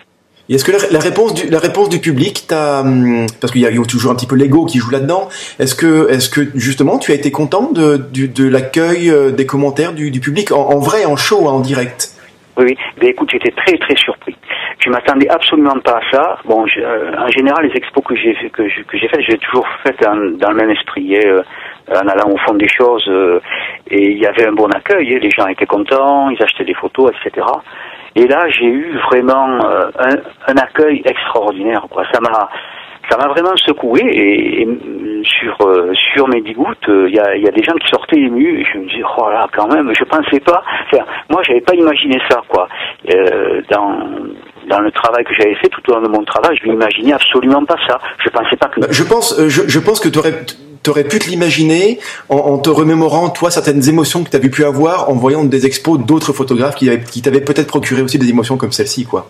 [0.49, 4.11] est-ce que la, réponse du, la réponse du public, hum, parce qu'il y a toujours
[4.11, 5.27] un petit peu l'ego qui joue là-dedans,
[5.59, 9.93] est-ce que, est-ce que justement tu as été content de, de, l'accueil euh, des commentaires
[9.93, 12.13] du, public en, vrai, en show, en direct?
[12.57, 13.07] Oui, oui.
[13.07, 14.35] écoute, j'étais très très surpris.
[14.79, 16.37] Je m'attendais absolument pas à ça.
[16.45, 20.13] Bon, euh, en général, les expos que j'ai que j'ai faites, j'ai toujours fait dans,
[20.13, 21.41] le même esprit, euh,
[21.89, 23.05] en allant au fond des choses.
[23.07, 23.39] Euh,
[23.89, 25.19] et il y avait un bon accueil.
[25.19, 27.45] Les gens étaient contents, ils achetaient des photos, etc.
[28.15, 30.15] Et là, j'ai eu vraiment un,
[30.47, 31.85] un, accueil extraordinaire.
[31.89, 32.03] Quoi.
[32.13, 32.49] Ça m'a
[33.09, 34.67] ça m'a vraiment secoué et,
[35.23, 38.59] sur euh, sur mes digouttes, il y, a, y, a, des gens qui sortaient émus
[38.59, 40.61] et je me dis oh là quand même, je pensais pas.
[40.85, 42.67] Enfin, moi j'avais pas imaginé ça quoi.
[43.13, 44.09] Euh, dans
[44.67, 47.63] dans le travail que j'avais fait tout au long de mon travail, je m'imaginais absolument
[47.65, 47.99] pas ça.
[48.23, 48.81] Je pensais pas que.
[48.81, 51.99] Bah, je pense euh, je, pense que tu aurais pu te l'imaginer
[52.29, 55.65] en, en, te remémorant toi certaines émotions que tu avais pu avoir en voyant des
[55.65, 59.29] expos d'autres photographes qui, qui t'avaient peut-être procuré aussi des émotions comme celle-ci quoi.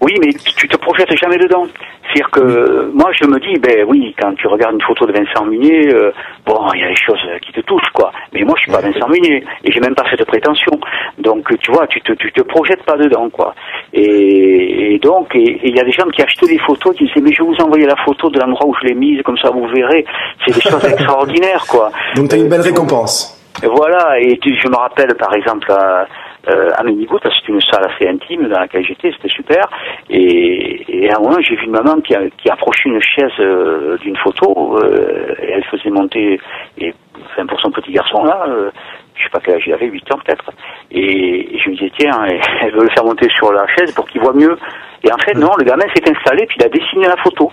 [0.00, 1.66] Oui, mais tu te projettes jamais dedans.
[2.06, 5.44] C'est-à-dire que moi, je me dis, ben oui, quand tu regardes une photo de Vincent
[5.44, 6.12] Munier, euh,
[6.44, 8.12] bon, il y a des choses qui te touchent, quoi.
[8.32, 10.72] Mais moi, je suis pas Vincent Munier et j'ai même pas cette prétention.
[11.18, 13.54] Donc, tu vois, tu te, tu te projettes pas dedans, quoi.
[13.92, 17.42] Et, donc, il y a des gens qui achetaient des photos, qui disaient, mais je
[17.42, 20.04] vais vous envoyer la photo de l'endroit où je l'ai mise, comme ça vous verrez.
[20.46, 21.90] C'est des choses extraordinaires, quoi.
[22.14, 23.32] Donc, tu as une belle récompense.
[23.62, 26.06] Voilà, et je me rappelle par exemple à,
[26.48, 29.68] euh, à Ménigout, c'est une salle assez intime dans laquelle j'étais, c'était super.
[30.08, 33.32] Et, et, à un moment, j'ai vu une maman qui, a, qui approchait une chaise
[33.40, 36.38] euh, d'une photo, euh, et elle faisait monter,
[36.78, 36.94] et,
[37.24, 38.70] enfin pour son petit garçon là, euh,
[39.14, 40.50] je sais pas quel âge il avait, 8 ans peut-être.
[40.92, 42.12] Et, je me disais, tiens,
[42.62, 44.56] elle veut le faire monter sur la chaise pour qu'il voit mieux.
[45.02, 47.50] Et en fait, non, le gamin s'est installé, puis il a dessiné la photo.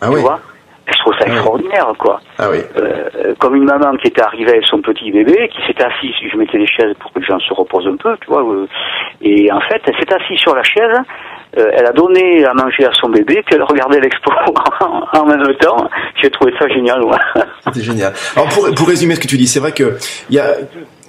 [0.00, 0.20] Ah tu oui.
[0.20, 0.40] vois?
[0.90, 2.20] Je trouve ça extraordinaire, quoi.
[2.38, 2.58] Ah oui.
[2.76, 6.36] Euh, comme une maman qui était arrivée avec son petit bébé, qui s'était assise, je
[6.36, 8.42] mettais les chaises pour que les gens se reposent un peu, tu vois.
[8.42, 8.66] Euh,
[9.20, 10.98] et en fait, elle s'est assise sur la chaise,
[11.56, 14.30] euh, elle a donné à manger à son bébé, puis elle regardait l'expo
[15.12, 15.88] en même temps.
[16.22, 17.42] J'ai trouvé ça génial, ouais.
[17.72, 18.12] C'est génial.
[18.36, 19.96] Alors pour, pour résumer ce que tu dis, c'est vrai que
[20.30, 20.54] il y a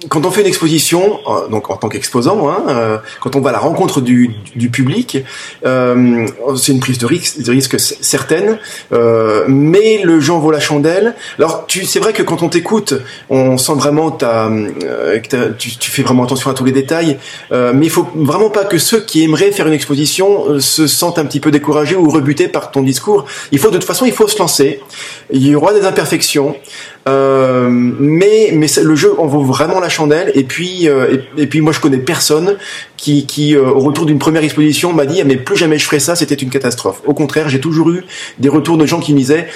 [0.08, 3.50] quand on fait une exposition, euh, donc en tant qu'exposant, hein, euh, quand on va
[3.50, 5.18] à la rencontre du, du public,
[5.66, 6.26] euh,
[6.56, 8.58] c'est une prise de risque, de risque certaine,
[9.48, 11.14] mais le genre vaut la chandelle.
[11.38, 12.94] Alors, c'est vrai que quand on t'écoute,
[13.28, 17.18] on sent vraiment que tu, fais vraiment attention à tous les détails,
[17.50, 21.24] mais il faut vraiment pas que ceux qui aimeraient faire une exposition se sentent un
[21.24, 23.26] petit peu découragés ou rebutés par ton discours.
[23.52, 24.80] Il faut de toute façon, il faut se lancer.
[25.30, 26.56] Il y aura des imperfections.
[27.08, 30.32] Euh, mais mais le jeu en vaut vraiment la chandelle.
[30.34, 32.56] Et puis euh, et, puis moi je connais personne
[32.96, 35.84] qui qui euh, au retour d'une première exposition m'a dit ah, mais plus jamais je
[35.84, 37.02] ferai ça, c'était une catastrophe.
[37.04, 38.04] Au contraire, j'ai toujours eu
[38.38, 39.48] des retours de gens qui me disaient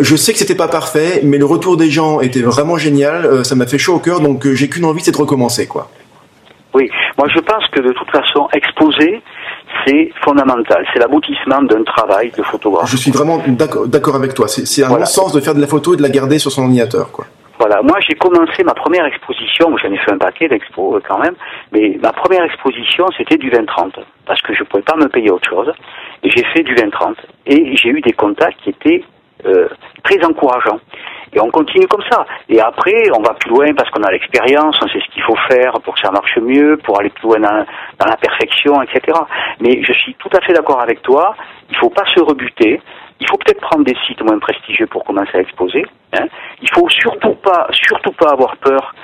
[0.00, 3.44] je sais que c'était pas parfait, mais le retour des gens était vraiment génial.
[3.44, 5.90] ça m'a fait chaud au cœur, donc j'ai qu'une envie, c'est de recommencer quoi.
[6.72, 9.22] Oui, moi je pense que de toute façon exposer
[9.86, 10.84] c'est fondamental.
[10.92, 12.90] C'est l'aboutissement d'un travail de photographe.
[12.90, 14.48] Je suis vraiment d'accord avec toi.
[14.48, 16.62] C'est un bon sens de faire de la photo et de la garder sur son
[16.62, 17.10] ordinateur.
[17.10, 17.26] Quoi.
[17.58, 21.18] Voilà, moi j'ai commencé ma première exposition, j'en ai fait un paquet d'expos euh, quand
[21.18, 21.34] même,
[21.72, 23.92] mais ma première exposition c'était du 20-30,
[24.26, 25.72] parce que je ne pouvais pas me payer autre chose,
[26.24, 27.14] et j'ai fait du 20-30,
[27.46, 29.04] et j'ai eu des contacts qui étaient
[29.46, 29.68] euh,
[30.02, 30.80] très encourageants.
[31.34, 32.24] Et on continue comme ça.
[32.48, 35.36] Et après, on va plus loin parce qu'on a l'expérience, on sait ce qu'il faut
[35.50, 39.18] faire pour que ça marche mieux, pour aller plus loin dans, la perfection, etc.
[39.60, 41.34] Mais je suis tout à fait d'accord avec toi.
[41.70, 42.80] Il faut pas se rebuter.
[43.20, 45.84] Il faut peut-être prendre des sites moins prestigieux pour commencer à exposer.
[46.12, 46.26] Hein.
[46.60, 48.94] Il faut surtout pas, surtout pas avoir peur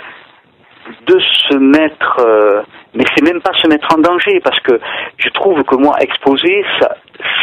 [1.06, 2.62] de se mettre, euh,
[2.94, 4.80] mais c'est même pas se mettre en danger parce que
[5.18, 6.96] je trouve que moi exposer ça,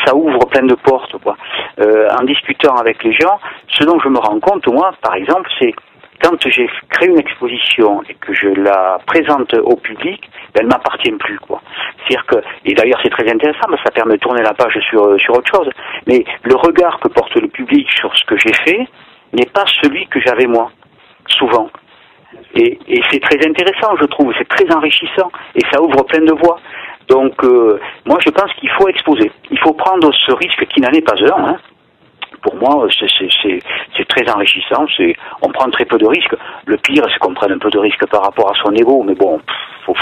[0.05, 1.37] ça ouvre plein de portes quoi.
[1.79, 3.39] Euh, en discutant avec les gens,
[3.69, 5.73] ce dont je me rends compte moi, par exemple, c'est
[6.21, 11.11] quand j'ai créé une exposition et que je la présente au public, ben, elle m'appartient
[11.11, 11.61] plus quoi.
[11.97, 14.77] C'est-à-dire que et d'ailleurs c'est très intéressant, parce que ça permet de tourner la page
[14.89, 15.69] sur sur autre chose.
[16.07, 18.87] Mais le regard que porte le public sur ce que j'ai fait
[19.33, 20.71] n'est pas celui que j'avais moi,
[21.27, 21.69] souvent.
[22.55, 22.79] Et,
[23.11, 26.59] c'est très intéressant, je trouve, c'est très enrichissant et ça ouvre plein de voies.
[27.07, 29.31] Donc, euh, moi, je pense qu'il faut exposer.
[29.49, 31.49] Il faut prendre ce risque qui n'en est pas un.
[31.49, 31.57] Hein.
[32.41, 34.85] Pour moi, c'est très enrichissant.
[35.41, 36.35] On prend très peu de risques.
[36.65, 39.15] Le pire, c'est qu'on prenne un peu de risques par rapport à son ego, mais
[39.15, 39.39] bon,
[39.85, 39.93] faut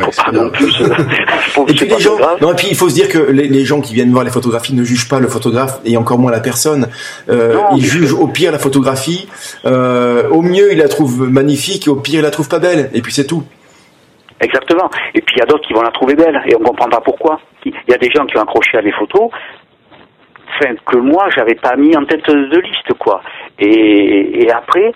[0.00, 0.80] faut pas non plus.
[1.68, 3.94] et puis les gens, non, et puis il faut se dire que les, gens qui
[3.94, 6.88] viennent voir les photographies ne jugent pas le photographe et encore moins la personne.
[7.28, 9.28] Euh, ils jugent au pire la photographie.
[9.64, 12.90] Euh, au mieux, ils la trouvent magnifique, et au pire, ils la trouvent pas belle.
[12.94, 13.44] Et puis c'est tout.
[14.40, 14.90] Exactement.
[15.14, 17.00] Et puis il y a d'autres qui vont la trouver belle et on comprend pas
[17.00, 17.40] pourquoi.
[17.64, 19.30] Il y a des gens qui ont accroché à des photos
[20.54, 23.22] enfin, que moi j'avais pas mis en tête de liste quoi.
[23.58, 24.92] Et, et après,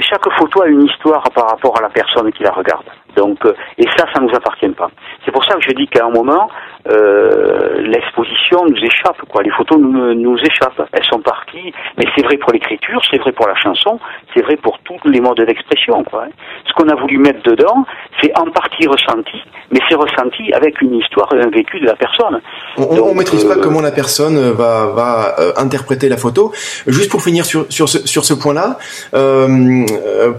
[0.00, 2.86] chaque photo a une histoire par rapport à la personne qui la regarde.
[3.16, 4.90] Donc, euh, et ça, ça nous appartient pas.
[5.24, 6.48] C'est pour ça que je dis qu'à un moment,
[6.90, 9.42] euh, l'exposition nous échappe, quoi.
[9.42, 10.88] Les photos nous, nous échappent.
[10.92, 13.98] Elles sont parties, mais c'est vrai pour l'écriture, c'est vrai pour la chanson,
[14.34, 16.24] c'est vrai pour tous les modes d'expression, quoi.
[16.66, 17.84] Ce qu'on a voulu mettre dedans,
[18.22, 19.38] c'est en partie ressenti,
[19.70, 22.40] mais c'est ressenti avec une histoire, un vécu de la personne.
[22.76, 26.52] On, ne maîtrise pas euh, comment la personne va, va euh, interpréter la photo.
[26.86, 28.78] Juste pour finir sur, sur ce, sur ce point-là,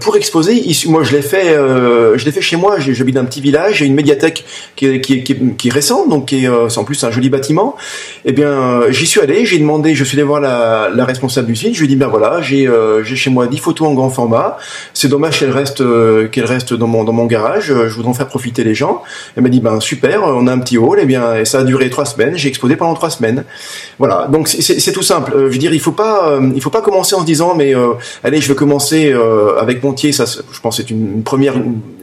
[0.00, 2.59] pour exposer, moi je l'ai fait, je l'ai fait chez moi.
[2.78, 4.44] J'habite dans un petit village, j'ai une médiathèque
[4.76, 7.76] qui est, qui, qui, est récente, donc qui est euh, en plus un joli bâtiment.
[8.24, 11.56] Eh bien, euh, j'y suis allé, j'ai demandé, je suis allé voir la, responsable du
[11.56, 14.10] site, je lui ai dit ben voilà, j'ai euh, chez moi 10 photos en grand
[14.10, 14.58] format.
[14.94, 15.82] C'est dommage qu'elles restent
[16.30, 17.66] qu'elles restent dans mon dans mon garage.
[17.66, 19.02] Je voudrais en faire profiter les gens.
[19.36, 20.98] Elle m'a dit ben super, on a un petit hall.
[21.02, 22.36] Eh bien, et ça a duré trois semaines.
[22.36, 23.44] J'ai exposé pendant trois semaines.
[23.98, 25.32] Voilà, donc c'est tout simple.
[25.34, 27.74] je veux dire, il faut pas il faut pas commencer en se disant mais
[28.22, 29.14] allez, je vais commencer
[29.58, 30.12] avec Montier.
[30.12, 31.54] Ça, je pense, c'est une, première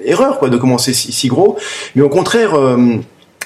[0.07, 1.57] erreur quoi de commencer si, si gros.
[1.95, 2.55] Mais au contraire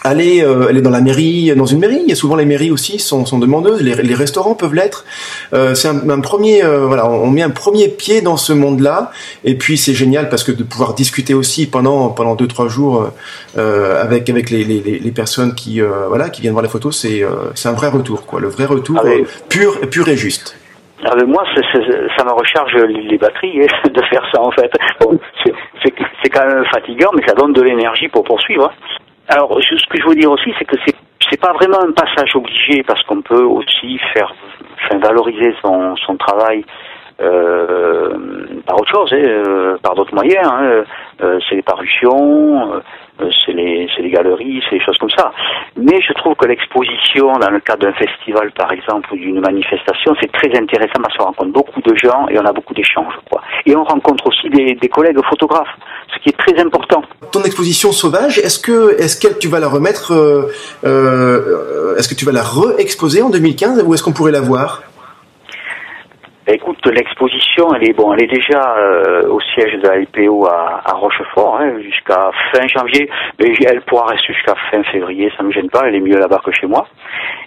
[0.03, 2.05] aller euh, aller dans la mairie, dans une mairie.
[2.07, 3.81] Et souvent les mairies aussi sont, sont demandeuses.
[3.81, 5.05] Les, les restaurants peuvent l'être.
[5.53, 9.11] Euh, c'est un, un, premier, euh, voilà, on, met un premier pied dans ce monde-là.
[9.43, 13.11] Et puis c'est génial parce que de pouvoir discuter aussi pendant pendant deux trois jours
[13.57, 17.23] euh, avec avec les, les, les personnes qui voilà qui viennent voir les photos, c'est
[17.55, 19.09] c'est un vrai retour quoi, le vrai retour ah
[19.49, 20.57] pur pur et juste.
[21.03, 21.43] Ah moi,
[22.15, 24.71] ça me recharge les batteries de faire ça en fait.
[24.99, 25.17] Bon,
[25.83, 28.71] c'est quand même fatigant, mais ça donne de l'énergie pour poursuivre.
[29.27, 30.95] Alors, ce que je veux dire aussi, c'est que c'est
[31.29, 34.33] c'est pas vraiment un passage obligé parce qu'on peut aussi faire,
[34.83, 36.65] enfin, valoriser son, son travail
[37.21, 38.17] euh,
[38.65, 40.45] par autre chose, hein, euh, par d'autres moyens.
[40.45, 40.83] Hein,
[41.21, 42.81] euh, c'est les parutions,
[43.45, 45.31] c'est les, les, galeries, c'est des choses comme ça.
[45.77, 50.13] Mais je trouve que l'exposition, dans le cadre d'un festival par exemple ou d'une manifestation,
[50.21, 53.13] c'est très intéressant parce qu'on rencontre beaucoup de gens et on a beaucoup d'échanges.
[53.65, 55.75] Et on rencontre aussi des, collègues photographes,
[56.13, 57.01] ce qui est très important.
[57.31, 60.11] Ton exposition sauvage, est-ce que est-ce que tu vas la remettre,
[60.83, 64.83] est-ce que tu vas la re-exposer en 2015 ou est-ce qu'on pourrait la voir?
[66.47, 70.81] Écoute, l'exposition, elle est bon, elle est déjà euh, au siège de la LPO à,
[70.85, 75.51] à Rochefort hein, jusqu'à fin janvier, mais elle pourra rester jusqu'à fin février, ça me
[75.51, 76.87] gêne pas, elle est mieux là-bas que chez moi.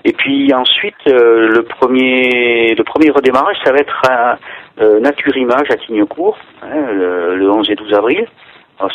[0.05, 4.39] Et puis ensuite, euh, le premier, le premier redémarrage, ça va être un
[4.81, 8.27] euh, Nature Image à Tignecourt, hein, le, le 11 et 12 avril.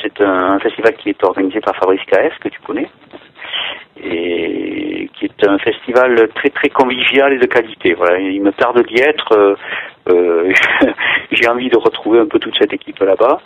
[0.01, 2.89] C'est un, un, festival qui est organisé par Fabrice KF, que tu connais,
[4.03, 7.93] et qui est un festival très très convivial et de qualité.
[7.93, 9.57] Voilà, il me tarde d'y être.
[10.07, 10.53] Euh, euh,
[11.31, 13.39] J'ai envie de retrouver un peu toute cette équipe là-bas.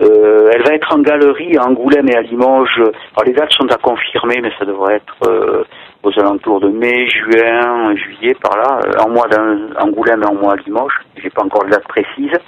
[0.00, 2.78] Euh, elle va être en galerie à Angoulême et à Limoges.
[2.78, 5.64] Alors les dates sont à confirmer, mais ça devrait être euh,
[6.04, 8.78] aux alentours de mai, juin, juillet, par là.
[9.04, 11.00] En mois d'Angoulême et en mois à Limoges.
[11.16, 12.38] J'ai pas encore de date précise.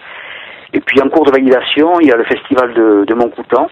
[0.73, 3.69] Et puis en cours de validation, il y a le festival de, de Montcoutan,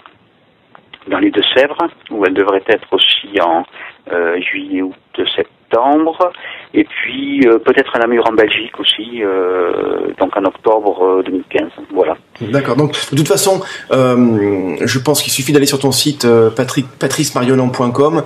[1.08, 3.64] dans les Deux-Sèvres, où elle devrait être aussi en
[4.12, 4.94] euh, juillet, août,
[5.36, 6.32] septembre.
[6.72, 11.70] Et puis euh, peut-être un Namur en Belgique aussi, euh, donc en octobre 2015.
[11.92, 12.16] Voilà.
[12.40, 12.76] D'accord.
[12.76, 18.22] Donc de toute façon, je pense qu'il suffit d'aller sur ton site patrick, patricemariolan.com.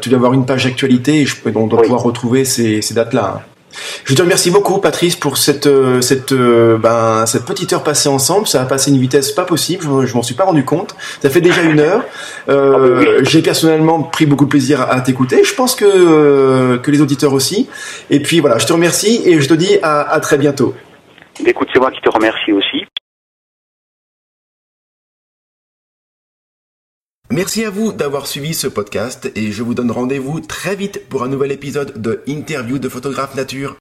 [0.00, 3.42] tu dois avoir une page d'actualité et je peux donc, pouvoir retrouver ces, ces dates-là.
[4.04, 8.08] Je te remercie beaucoup, Patrice, pour cette euh, cette euh, ben cette petite heure passée
[8.08, 8.46] ensemble.
[8.46, 9.84] Ça a passé une vitesse pas possible.
[9.84, 10.94] Je, je m'en suis pas rendu compte.
[11.22, 12.04] Ça fait déjà une heure.
[12.48, 15.44] Euh, J'ai personnellement pris beaucoup de plaisir à, t'écouter.
[15.44, 17.68] Je pense que euh, que les auditeurs aussi.
[18.10, 20.74] Et puis voilà, je te remercie et je te dis à, à très bientôt.
[21.46, 22.67] Écoute, c'est moi qui te remercie aussi.
[27.30, 31.24] Merci à vous d'avoir suivi ce podcast et je vous donne rendez-vous très vite pour
[31.24, 33.76] un nouvel épisode de Interview de photographe nature.